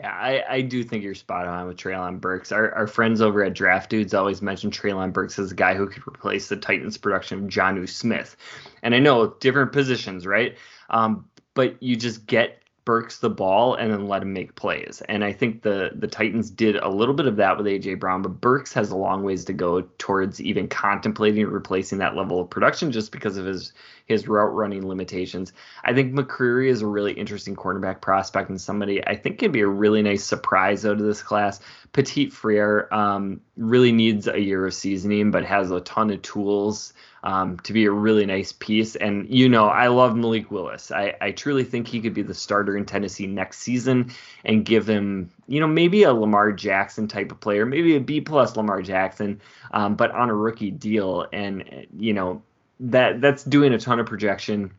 Yeah, 0.00 0.12
I, 0.12 0.44
I 0.48 0.60
do 0.60 0.84
think 0.84 1.02
you're 1.02 1.16
spot 1.16 1.48
on 1.48 1.66
with 1.66 1.76
Treylon 1.76 2.20
Burks. 2.20 2.52
Our, 2.52 2.72
our 2.72 2.86
friends 2.86 3.20
over 3.20 3.42
at 3.42 3.54
Draft 3.54 3.90
Dudes 3.90 4.14
always 4.14 4.40
mention 4.40 4.70
Treylon 4.70 5.12
Burks 5.12 5.38
as 5.40 5.50
a 5.50 5.56
guy 5.56 5.74
who 5.74 5.88
could 5.88 6.06
replace 6.06 6.48
the 6.48 6.56
Titans' 6.56 6.98
production 6.98 7.44
of 7.44 7.50
Jonnu 7.50 7.88
Smith. 7.88 8.36
And 8.82 8.94
I 8.94 9.00
know 9.00 9.34
different 9.40 9.72
positions, 9.72 10.24
right? 10.24 10.56
Um, 10.88 11.28
but 11.54 11.82
you 11.82 11.96
just 11.96 12.26
get 12.26 12.62
Burks 12.88 13.18
the 13.18 13.28
ball 13.28 13.74
and 13.74 13.92
then 13.92 14.08
let 14.08 14.22
him 14.22 14.32
make 14.32 14.54
plays. 14.54 15.02
And 15.10 15.22
I 15.22 15.30
think 15.30 15.60
the 15.60 15.90
the 15.94 16.06
Titans 16.06 16.48
did 16.48 16.76
a 16.76 16.88
little 16.88 17.12
bit 17.12 17.26
of 17.26 17.36
that 17.36 17.58
with 17.58 17.66
AJ 17.66 18.00
Brown, 18.00 18.22
but 18.22 18.40
Burks 18.40 18.72
has 18.72 18.90
a 18.90 18.96
long 18.96 19.22
ways 19.24 19.44
to 19.44 19.52
go 19.52 19.82
towards 19.98 20.40
even 20.40 20.68
contemplating 20.68 21.46
replacing 21.48 21.98
that 21.98 22.16
level 22.16 22.40
of 22.40 22.48
production 22.48 22.90
just 22.90 23.12
because 23.12 23.36
of 23.36 23.44
his 23.44 23.74
his 24.08 24.26
route 24.26 24.54
running 24.54 24.88
limitations. 24.88 25.52
I 25.84 25.92
think 25.92 26.14
McCreary 26.14 26.68
is 26.68 26.80
a 26.80 26.86
really 26.86 27.12
interesting 27.12 27.54
cornerback 27.54 28.00
prospect 28.00 28.48
and 28.48 28.60
somebody 28.60 29.06
I 29.06 29.14
think 29.14 29.38
can 29.38 29.52
be 29.52 29.60
a 29.60 29.68
really 29.68 30.02
nice 30.02 30.24
surprise 30.24 30.86
out 30.86 30.92
of 30.92 31.06
this 31.06 31.22
class. 31.22 31.60
Petit 31.92 32.30
Frere 32.30 32.92
um, 32.92 33.40
really 33.56 33.92
needs 33.92 34.26
a 34.26 34.40
year 34.40 34.66
of 34.66 34.74
seasoning, 34.74 35.30
but 35.30 35.44
has 35.44 35.70
a 35.70 35.80
ton 35.80 36.10
of 36.10 36.22
tools 36.22 36.94
um, 37.22 37.58
to 37.60 37.72
be 37.72 37.84
a 37.84 37.90
really 37.90 38.24
nice 38.24 38.52
piece. 38.52 38.96
And 38.96 39.28
you 39.28 39.48
know, 39.48 39.66
I 39.66 39.88
love 39.88 40.16
Malik 40.16 40.50
Willis. 40.50 40.90
I, 40.90 41.14
I 41.20 41.32
truly 41.32 41.64
think 41.64 41.86
he 41.86 42.00
could 42.00 42.14
be 42.14 42.22
the 42.22 42.34
starter 42.34 42.76
in 42.76 42.86
Tennessee 42.86 43.26
next 43.26 43.58
season 43.58 44.12
and 44.44 44.64
give 44.64 44.88
him, 44.88 45.30
you 45.46 45.60
know, 45.60 45.66
maybe 45.66 46.04
a 46.04 46.12
Lamar 46.12 46.52
Jackson 46.52 47.08
type 47.08 47.30
of 47.30 47.40
player, 47.40 47.66
maybe 47.66 47.96
a 47.96 48.00
B 48.00 48.20
plus 48.20 48.56
Lamar 48.56 48.80
Jackson, 48.80 49.40
um, 49.72 49.96
but 49.96 50.12
on 50.12 50.30
a 50.30 50.34
rookie 50.34 50.70
deal. 50.70 51.26
And 51.32 51.86
you 51.98 52.14
know, 52.14 52.42
that 52.80 53.20
that's 53.20 53.44
doing 53.44 53.72
a 53.72 53.78
ton 53.78 54.00
of 54.00 54.06
projection. 54.06 54.72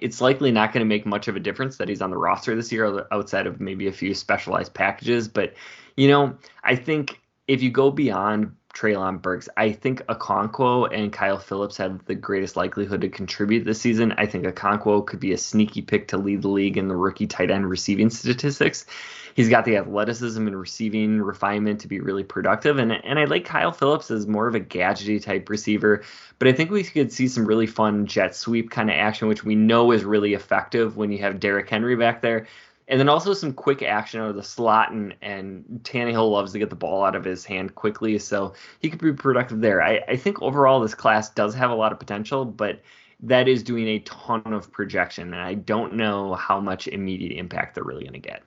It's 0.00 0.20
likely 0.20 0.50
not 0.50 0.72
going 0.72 0.80
to 0.80 0.88
make 0.88 1.06
much 1.06 1.28
of 1.28 1.36
a 1.36 1.40
difference 1.40 1.76
that 1.76 1.88
he's 1.88 2.02
on 2.02 2.10
the 2.10 2.16
roster 2.16 2.56
this 2.56 2.72
year, 2.72 3.06
outside 3.12 3.46
of 3.46 3.60
maybe 3.60 3.86
a 3.86 3.92
few 3.92 4.14
specialized 4.14 4.74
packages. 4.74 5.28
But 5.28 5.54
you 5.96 6.08
know, 6.08 6.36
I 6.62 6.76
think 6.76 7.20
if 7.46 7.62
you 7.62 7.70
go 7.70 7.90
beyond 7.90 8.56
Treylon 8.74 9.22
Burks. 9.22 9.48
I 9.56 9.72
think 9.72 10.02
Okonkwo 10.06 10.88
and 10.92 11.12
Kyle 11.12 11.38
Phillips 11.38 11.76
have 11.76 12.04
the 12.06 12.14
greatest 12.14 12.56
likelihood 12.56 13.00
to 13.02 13.08
contribute 13.08 13.64
this 13.64 13.80
season. 13.80 14.12
I 14.18 14.26
think 14.26 14.44
Okonkwo 14.44 15.06
could 15.06 15.20
be 15.20 15.32
a 15.32 15.38
sneaky 15.38 15.80
pick 15.80 16.08
to 16.08 16.18
lead 16.18 16.42
the 16.42 16.48
league 16.48 16.76
in 16.76 16.88
the 16.88 16.96
rookie 16.96 17.26
tight 17.26 17.50
end 17.50 17.70
receiving 17.70 18.10
statistics. 18.10 18.86
He's 19.34 19.48
got 19.48 19.64
the 19.64 19.76
athleticism 19.76 20.46
and 20.46 20.58
receiving 20.58 21.20
refinement 21.20 21.80
to 21.80 21.88
be 21.88 22.00
really 22.00 22.24
productive. 22.24 22.78
And, 22.78 22.92
and 22.92 23.18
I 23.18 23.24
like 23.24 23.44
Kyle 23.44 23.72
Phillips 23.72 24.10
as 24.10 24.26
more 24.26 24.46
of 24.46 24.54
a 24.54 24.60
gadgety 24.60 25.22
type 25.22 25.48
receiver. 25.48 26.02
But 26.38 26.48
I 26.48 26.52
think 26.52 26.70
we 26.70 26.84
could 26.84 27.12
see 27.12 27.28
some 27.28 27.46
really 27.46 27.66
fun 27.66 28.06
jet 28.06 28.34
sweep 28.36 28.70
kind 28.70 28.90
of 28.90 28.96
action, 28.96 29.28
which 29.28 29.44
we 29.44 29.54
know 29.54 29.92
is 29.92 30.04
really 30.04 30.34
effective 30.34 30.96
when 30.96 31.10
you 31.10 31.18
have 31.18 31.40
Derrick 31.40 31.70
Henry 31.70 31.96
back 31.96 32.20
there 32.22 32.46
and 32.88 33.00
then 33.00 33.08
also 33.08 33.32
some 33.32 33.52
quick 33.52 33.82
action 33.82 34.20
out 34.20 34.30
of 34.30 34.36
the 34.36 34.42
slot, 34.42 34.92
and 34.92 35.14
and 35.22 35.64
Tannehill 35.82 36.30
loves 36.30 36.52
to 36.52 36.58
get 36.58 36.70
the 36.70 36.76
ball 36.76 37.04
out 37.04 37.16
of 37.16 37.24
his 37.24 37.44
hand 37.44 37.74
quickly, 37.74 38.18
so 38.18 38.54
he 38.80 38.90
could 38.90 39.00
be 39.00 39.12
productive 39.12 39.60
there. 39.60 39.82
I, 39.82 40.00
I 40.08 40.16
think 40.16 40.42
overall 40.42 40.80
this 40.80 40.94
class 40.94 41.30
does 41.30 41.54
have 41.54 41.70
a 41.70 41.74
lot 41.74 41.92
of 41.92 41.98
potential, 41.98 42.44
but 42.44 42.80
that 43.20 43.48
is 43.48 43.62
doing 43.62 43.88
a 43.88 44.00
ton 44.00 44.42
of 44.52 44.70
projection, 44.70 45.32
and 45.32 45.42
I 45.42 45.54
don't 45.54 45.94
know 45.94 46.34
how 46.34 46.60
much 46.60 46.88
immediate 46.88 47.38
impact 47.38 47.74
they're 47.74 47.84
really 47.84 48.04
going 48.04 48.12
to 48.12 48.18
get 48.18 48.42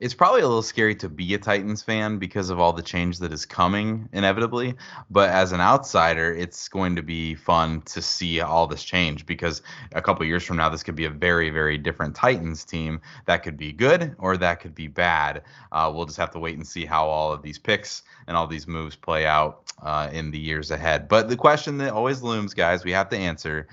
it's 0.00 0.14
probably 0.14 0.42
a 0.42 0.46
little 0.46 0.62
scary 0.62 0.94
to 0.94 1.08
be 1.08 1.34
a 1.34 1.38
Titans 1.38 1.82
fan 1.82 2.18
because 2.18 2.50
of 2.50 2.60
all 2.60 2.72
the 2.72 2.82
change 2.82 3.18
that 3.18 3.32
is 3.32 3.44
coming 3.44 4.08
inevitably. 4.12 4.74
But 5.10 5.30
as 5.30 5.50
an 5.50 5.60
outsider, 5.60 6.32
it's 6.32 6.68
going 6.68 6.94
to 6.94 7.02
be 7.02 7.34
fun 7.34 7.82
to 7.82 8.00
see 8.00 8.40
all 8.40 8.68
this 8.68 8.84
change 8.84 9.26
because 9.26 9.60
a 9.92 10.00
couple 10.00 10.24
years 10.24 10.44
from 10.44 10.56
now, 10.56 10.68
this 10.68 10.84
could 10.84 10.94
be 10.94 11.06
a 11.06 11.10
very, 11.10 11.50
very 11.50 11.78
different 11.78 12.14
Titans 12.14 12.64
team 12.64 13.00
that 13.26 13.42
could 13.42 13.56
be 13.56 13.72
good 13.72 14.14
or 14.18 14.36
that 14.36 14.60
could 14.60 14.74
be 14.74 14.86
bad. 14.86 15.42
Uh, 15.72 15.90
we'll 15.92 16.06
just 16.06 16.18
have 16.18 16.30
to 16.30 16.38
wait 16.38 16.56
and 16.56 16.66
see 16.66 16.84
how 16.84 17.08
all 17.08 17.32
of 17.32 17.42
these 17.42 17.58
picks 17.58 18.02
and 18.28 18.36
all 18.36 18.46
these 18.46 18.68
moves 18.68 18.94
play 18.94 19.26
out 19.26 19.64
uh, 19.82 20.08
in 20.12 20.30
the 20.30 20.38
years 20.38 20.70
ahead. 20.70 21.08
But 21.08 21.28
the 21.28 21.36
question 21.36 21.78
that 21.78 21.92
always 21.92 22.22
looms, 22.22 22.54
guys, 22.54 22.84
we 22.84 22.92
have 22.92 23.08
to 23.08 23.16
answer 23.16 23.66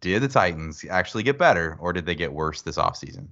did 0.00 0.22
the 0.22 0.28
Titans 0.28 0.84
actually 0.88 1.22
get 1.22 1.38
better 1.38 1.76
or 1.80 1.92
did 1.92 2.06
they 2.06 2.14
get 2.14 2.32
worse 2.32 2.62
this 2.62 2.76
offseason? 2.76 3.28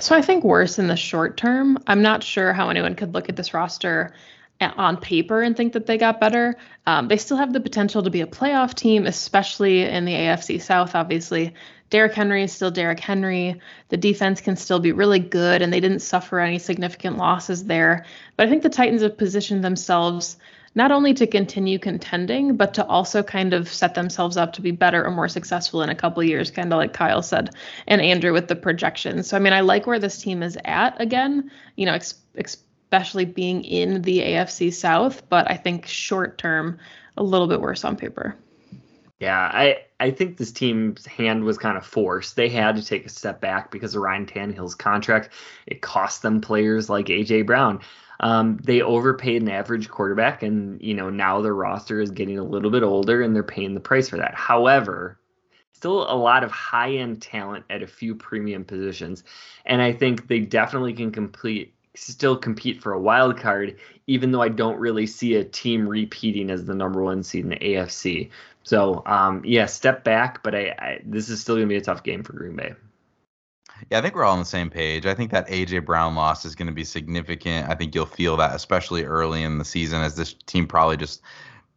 So 0.00 0.14
I 0.14 0.22
think 0.22 0.44
worse 0.44 0.78
in 0.78 0.88
the 0.88 0.96
short 0.96 1.36
term. 1.36 1.78
I'm 1.86 2.02
not 2.02 2.22
sure 2.22 2.52
how 2.52 2.68
anyone 2.68 2.94
could 2.94 3.14
look 3.14 3.28
at 3.28 3.36
this 3.36 3.54
roster 3.54 4.12
on 4.60 4.96
paper 4.96 5.42
and 5.42 5.56
think 5.56 5.72
that 5.74 5.86
they 5.86 5.98
got 5.98 6.20
better. 6.20 6.56
Um, 6.86 7.08
they 7.08 7.16
still 7.16 7.36
have 7.36 7.52
the 7.52 7.60
potential 7.60 8.02
to 8.02 8.10
be 8.10 8.20
a 8.20 8.26
playoff 8.26 8.74
team, 8.74 9.06
especially 9.06 9.82
in 9.82 10.04
the 10.04 10.14
AFC 10.14 10.60
South, 10.60 10.94
obviously. 10.94 11.54
Derrick 11.88 12.14
Henry 12.14 12.42
is 12.42 12.52
still 12.52 12.70
Derrick 12.70 13.00
Henry. 13.00 13.60
The 13.88 13.96
defense 13.96 14.40
can 14.40 14.56
still 14.56 14.80
be 14.80 14.92
really 14.92 15.20
good, 15.20 15.62
and 15.62 15.72
they 15.72 15.80
didn't 15.80 16.00
suffer 16.00 16.40
any 16.40 16.58
significant 16.58 17.16
losses 17.16 17.64
there. 17.64 18.04
But 18.36 18.46
I 18.46 18.50
think 18.50 18.62
the 18.62 18.68
Titans 18.68 19.02
have 19.02 19.16
positioned 19.16 19.62
themselves 19.62 20.36
not 20.76 20.92
only 20.92 21.14
to 21.14 21.26
continue 21.26 21.78
contending, 21.78 22.54
but 22.54 22.74
to 22.74 22.86
also 22.86 23.22
kind 23.22 23.54
of 23.54 23.66
set 23.66 23.94
themselves 23.94 24.36
up 24.36 24.52
to 24.52 24.60
be 24.60 24.70
better 24.70 25.04
or 25.04 25.10
more 25.10 25.28
successful 25.28 25.82
in 25.82 25.88
a 25.88 25.94
couple 25.94 26.22
years, 26.22 26.50
kind 26.50 26.72
of 26.72 26.76
like 26.76 26.92
Kyle 26.92 27.22
said, 27.22 27.50
and 27.88 28.00
Andrew 28.00 28.32
with 28.32 28.46
the 28.46 28.54
projections. 28.54 29.26
So, 29.26 29.36
I 29.36 29.40
mean, 29.40 29.54
I 29.54 29.60
like 29.60 29.86
where 29.86 29.98
this 29.98 30.20
team 30.20 30.42
is 30.42 30.58
at 30.66 31.00
again, 31.00 31.50
you 31.76 31.86
know, 31.86 31.94
ex- 31.94 32.20
especially 32.36 33.24
being 33.24 33.64
in 33.64 34.02
the 34.02 34.18
AFC 34.18 34.72
South, 34.72 35.26
but 35.30 35.50
I 35.50 35.56
think 35.56 35.86
short 35.86 36.36
term, 36.38 36.78
a 37.16 37.22
little 37.22 37.46
bit 37.46 37.62
worse 37.62 37.82
on 37.82 37.96
paper. 37.96 38.36
Yeah, 39.18 39.50
I, 39.52 39.78
I 39.98 40.10
think 40.10 40.36
this 40.36 40.52
team's 40.52 41.06
hand 41.06 41.42
was 41.42 41.56
kind 41.56 41.78
of 41.78 41.86
forced. 41.86 42.36
They 42.36 42.50
had 42.50 42.76
to 42.76 42.84
take 42.84 43.06
a 43.06 43.08
step 43.08 43.40
back 43.40 43.70
because 43.70 43.94
of 43.94 44.02
Ryan 44.02 44.26
Tannehill's 44.26 44.74
contract. 44.74 45.30
It 45.66 45.80
cost 45.80 46.20
them 46.20 46.42
players 46.42 46.90
like 46.90 47.06
AJ 47.06 47.46
Brown. 47.46 47.80
Um, 48.20 48.58
they 48.62 48.82
overpaid 48.82 49.42
an 49.42 49.48
average 49.48 49.88
quarterback, 49.88 50.42
and 50.42 50.80
you 50.80 50.94
know 50.94 51.10
now 51.10 51.40
their 51.40 51.54
roster 51.54 52.00
is 52.00 52.10
getting 52.10 52.38
a 52.38 52.44
little 52.44 52.70
bit 52.70 52.82
older, 52.82 53.22
and 53.22 53.34
they're 53.34 53.42
paying 53.42 53.74
the 53.74 53.80
price 53.80 54.08
for 54.08 54.16
that. 54.16 54.34
However, 54.34 55.18
still 55.72 56.10
a 56.10 56.16
lot 56.16 56.44
of 56.44 56.50
high 56.50 56.94
end 56.94 57.20
talent 57.20 57.64
at 57.68 57.82
a 57.82 57.86
few 57.86 58.14
premium 58.14 58.64
positions, 58.64 59.24
and 59.64 59.82
I 59.82 59.92
think 59.92 60.28
they 60.28 60.40
definitely 60.40 60.94
can 60.94 61.12
complete 61.12 61.74
still 61.94 62.36
compete 62.36 62.82
for 62.82 62.92
a 62.92 63.00
wild 63.00 63.38
card, 63.38 63.76
even 64.06 64.30
though 64.30 64.42
I 64.42 64.48
don't 64.48 64.78
really 64.78 65.06
see 65.06 65.36
a 65.36 65.44
team 65.44 65.88
repeating 65.88 66.50
as 66.50 66.64
the 66.64 66.74
number 66.74 67.02
one 67.02 67.22
seed 67.22 67.44
in 67.44 67.50
the 67.50 67.56
AFC. 67.56 68.30
So 68.62 69.02
um, 69.06 69.42
yeah, 69.44 69.66
step 69.66 70.04
back, 70.04 70.42
but 70.42 70.54
I, 70.54 70.74
I 70.78 71.00
this 71.04 71.28
is 71.28 71.40
still 71.40 71.56
gonna 71.56 71.66
be 71.66 71.76
a 71.76 71.80
tough 71.80 72.02
game 72.02 72.22
for 72.22 72.32
Green 72.32 72.56
Bay. 72.56 72.74
Yeah, 73.90 73.98
I 73.98 74.02
think 74.02 74.14
we're 74.14 74.24
all 74.24 74.32
on 74.32 74.40
the 74.40 74.44
same 74.44 74.68
page. 74.68 75.06
I 75.06 75.14
think 75.14 75.30
that 75.30 75.46
AJ 75.48 75.84
Brown 75.84 76.16
loss 76.16 76.44
is 76.44 76.56
going 76.56 76.66
to 76.66 76.74
be 76.74 76.82
significant. 76.82 77.68
I 77.68 77.74
think 77.74 77.94
you'll 77.94 78.06
feel 78.06 78.36
that, 78.38 78.54
especially 78.54 79.04
early 79.04 79.42
in 79.42 79.58
the 79.58 79.64
season, 79.64 80.02
as 80.02 80.16
this 80.16 80.34
team 80.46 80.66
probably 80.66 80.96
just 80.96 81.22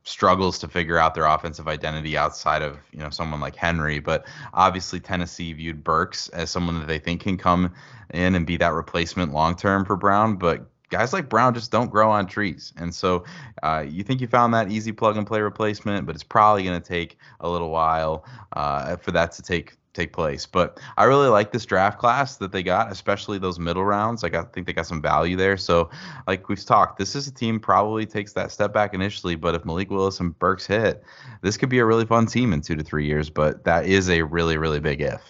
struggles 0.04 0.58
to 0.58 0.68
figure 0.68 0.98
out 0.98 1.14
their 1.14 1.26
offensive 1.26 1.68
identity 1.68 2.18
outside 2.18 2.64
of 2.64 2.80
you 2.92 3.00
know 3.00 3.12
someone 3.12 3.40
like 3.40 3.56
Henry. 3.56 4.00
But 4.00 4.26
obviously, 4.54 5.00
Tennessee 5.00 5.54
viewed 5.54 5.84
Burks 5.84 6.30
as 6.30 6.50
someone 6.50 6.80
that 6.80 6.88
they 6.88 6.98
think 6.98 7.22
can 7.22 7.38
come 7.38 7.74
in 8.12 8.34
and 8.34 8.46
be 8.46 8.58
that 8.58 8.74
replacement 8.74 9.32
long 9.32 9.56
term 9.56 9.86
for 9.86 9.96
Brown. 9.96 10.38
But 10.38 10.66
guys 10.90 11.14
like 11.14 11.30
Brown 11.30 11.54
just 11.54 11.72
don't 11.72 11.92
grow 11.92 12.10
on 12.10 12.26
trees. 12.26 12.74
And 12.78 12.94
so 12.94 13.24
uh, 13.62 13.86
you 13.88 14.04
think 14.04 14.22
you 14.22 14.28
found 14.28 14.54
that 14.56 14.72
easy 14.72 14.92
plug 14.92 15.18
and 15.18 15.28
play 15.28 15.42
replacement, 15.42 16.08
but 16.08 16.16
it's 16.16 16.24
probably 16.24 16.64
going 16.64 16.82
to 16.82 16.88
take 16.88 17.18
a 17.40 17.50
little 17.50 17.70
while 17.70 18.26
uh, 18.54 18.96
for 18.98 19.12
that 19.12 19.32
to 19.34 19.44
take 19.44 19.76
take 20.00 20.14
place. 20.14 20.46
But 20.46 20.80
I 20.98 21.04
really 21.06 21.28
like 21.28 21.52
this 21.52 21.66
draft 21.66 22.00
class 22.00 22.38
that 22.38 22.52
they 22.52 22.64
got, 22.64 22.92
especially 22.92 23.38
those 23.38 23.60
middle 23.60 23.84
rounds. 23.84 24.24
Like 24.24 24.34
I 24.34 24.44
think 24.44 24.68
they 24.68 24.74
got 24.74 24.88
some 24.88 25.02
value 25.02 25.36
there. 25.36 25.58
So 25.58 25.90
like 26.28 26.48
we've 26.50 26.64
talked, 26.64 26.98
this 26.98 27.16
is 27.16 27.28
a 27.28 27.32
team 27.32 27.60
probably 27.60 28.06
takes 28.06 28.34
that 28.34 28.52
step 28.52 28.74
back 28.74 28.94
initially, 28.94 29.36
but 29.36 29.56
if 29.56 29.66
Malik 29.66 29.90
Willis 29.90 30.20
and 30.20 30.38
Burks 30.40 30.66
hit, 30.66 31.04
this 31.42 31.58
could 31.58 31.70
be 31.70 31.80
a 31.80 31.86
really 31.86 32.06
fun 32.06 32.26
team 32.26 32.54
in 32.54 32.62
two 32.62 32.76
to 32.76 32.84
three 32.84 33.06
years. 33.06 33.30
But 33.30 33.64
that 33.66 33.86
is 33.86 34.10
a 34.10 34.22
really, 34.22 34.58
really 34.58 34.80
big 34.80 35.02
if. 35.02 35.22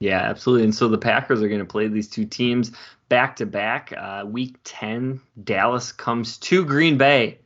Yeah, 0.00 0.20
absolutely. 0.20 0.64
And 0.64 0.74
so 0.74 0.88
the 0.88 0.98
Packers 0.98 1.42
are 1.42 1.48
going 1.48 1.60
to 1.60 1.66
play 1.66 1.86
these 1.86 2.08
two 2.08 2.24
teams 2.24 2.72
back 3.10 3.36
to 3.36 3.46
back. 3.46 3.92
Uh, 3.96 4.24
week 4.26 4.56
10, 4.64 5.20
Dallas 5.44 5.92
comes 5.92 6.38
to 6.38 6.64
Green 6.64 6.96
Bay 6.96 7.39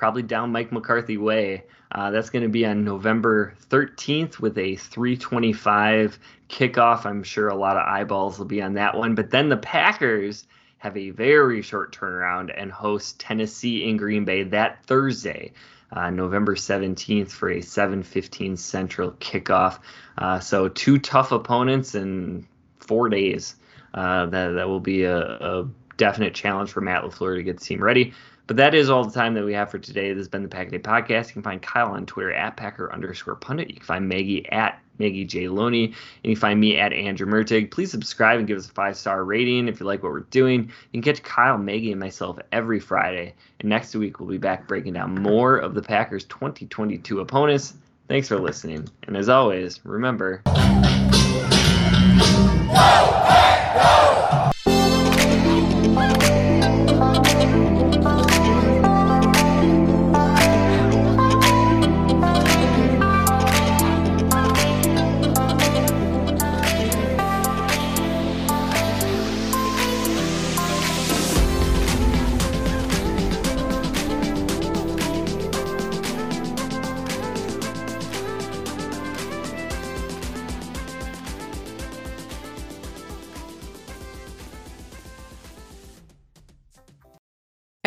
probably 0.00 0.22
down 0.22 0.50
Mike 0.50 0.72
McCarthy 0.72 1.18
way. 1.18 1.62
Uh, 1.92 2.10
that's 2.10 2.30
going 2.30 2.42
to 2.42 2.48
be 2.48 2.64
on 2.64 2.84
November 2.84 3.52
13th 3.68 4.38
with 4.38 4.56
a 4.56 4.74
325 4.76 6.18
kickoff. 6.48 7.04
I'm 7.04 7.22
sure 7.22 7.48
a 7.48 7.54
lot 7.54 7.76
of 7.76 7.86
eyeballs 7.86 8.38
will 8.38 8.46
be 8.46 8.62
on 8.62 8.72
that 8.74 8.96
one. 8.96 9.14
But 9.14 9.30
then 9.30 9.50
the 9.50 9.58
Packers 9.58 10.46
have 10.78 10.96
a 10.96 11.10
very 11.10 11.60
short 11.60 11.94
turnaround 11.94 12.50
and 12.56 12.72
host 12.72 13.20
Tennessee 13.20 13.86
in 13.86 13.98
Green 13.98 14.24
Bay 14.24 14.44
that 14.44 14.82
Thursday. 14.86 15.52
Uh, 15.92 16.08
November 16.08 16.54
17th 16.54 17.30
for 17.30 17.50
a 17.50 17.60
7:15 17.60 18.56
Central 18.56 19.10
kickoff. 19.10 19.80
Uh, 20.16 20.40
so 20.40 20.68
two 20.68 20.98
tough 20.98 21.30
opponents 21.30 21.94
in 21.94 22.46
four 22.78 23.10
days. 23.10 23.54
Uh, 23.92 24.24
that 24.26 24.52
that 24.52 24.66
will 24.66 24.80
be 24.80 25.02
a, 25.02 25.18
a, 25.18 25.68
definite 25.98 26.32
challenge 26.32 26.70
for 26.70 26.80
Matt 26.80 27.02
Lafleur 27.02 27.36
to 27.36 27.42
get 27.42 27.58
the 27.58 27.64
team 27.64 27.82
ready. 27.82 28.14
But 28.50 28.56
that 28.56 28.74
is 28.74 28.90
all 28.90 29.04
the 29.04 29.12
time 29.12 29.34
that 29.34 29.44
we 29.44 29.52
have 29.52 29.70
for 29.70 29.78
today. 29.78 30.12
This 30.12 30.22
has 30.22 30.28
been 30.28 30.42
the 30.42 30.48
Pack 30.48 30.70
Day 30.70 30.80
Podcast. 30.80 31.28
You 31.28 31.34
can 31.34 31.42
find 31.42 31.62
Kyle 31.62 31.92
on 31.92 32.04
Twitter 32.04 32.32
at 32.32 32.56
Packer 32.56 32.92
underscore 32.92 33.36
pundit. 33.36 33.68
You 33.68 33.76
can 33.76 33.84
find 33.84 34.08
Maggie 34.08 34.44
at 34.50 34.82
Maggie 34.98 35.24
J. 35.24 35.46
Loney. 35.46 35.84
And 35.84 35.94
you 36.24 36.34
can 36.34 36.40
find 36.40 36.58
me 36.58 36.76
at 36.76 36.92
Andrew 36.92 37.28
Mertig. 37.28 37.70
Please 37.70 37.92
subscribe 37.92 38.40
and 38.40 38.48
give 38.48 38.58
us 38.58 38.68
a 38.68 38.72
five 38.72 38.96
star 38.96 39.22
rating 39.22 39.68
if 39.68 39.78
you 39.78 39.86
like 39.86 40.02
what 40.02 40.10
we're 40.10 40.22
doing. 40.32 40.62
You 40.62 41.00
can 41.00 41.02
catch 41.02 41.22
Kyle, 41.22 41.58
Maggie, 41.58 41.92
and 41.92 42.00
myself 42.00 42.40
every 42.50 42.80
Friday. 42.80 43.34
And 43.60 43.68
next 43.68 43.94
week, 43.94 44.18
we'll 44.18 44.28
be 44.28 44.36
back 44.36 44.66
breaking 44.66 44.94
down 44.94 45.14
more 45.14 45.56
of 45.56 45.74
the 45.74 45.82
Packers' 45.82 46.24
2022 46.24 47.20
opponents. 47.20 47.74
Thanks 48.08 48.26
for 48.26 48.40
listening. 48.40 48.88
And 49.06 49.16
as 49.16 49.28
always, 49.28 49.78
remember. 49.84 50.42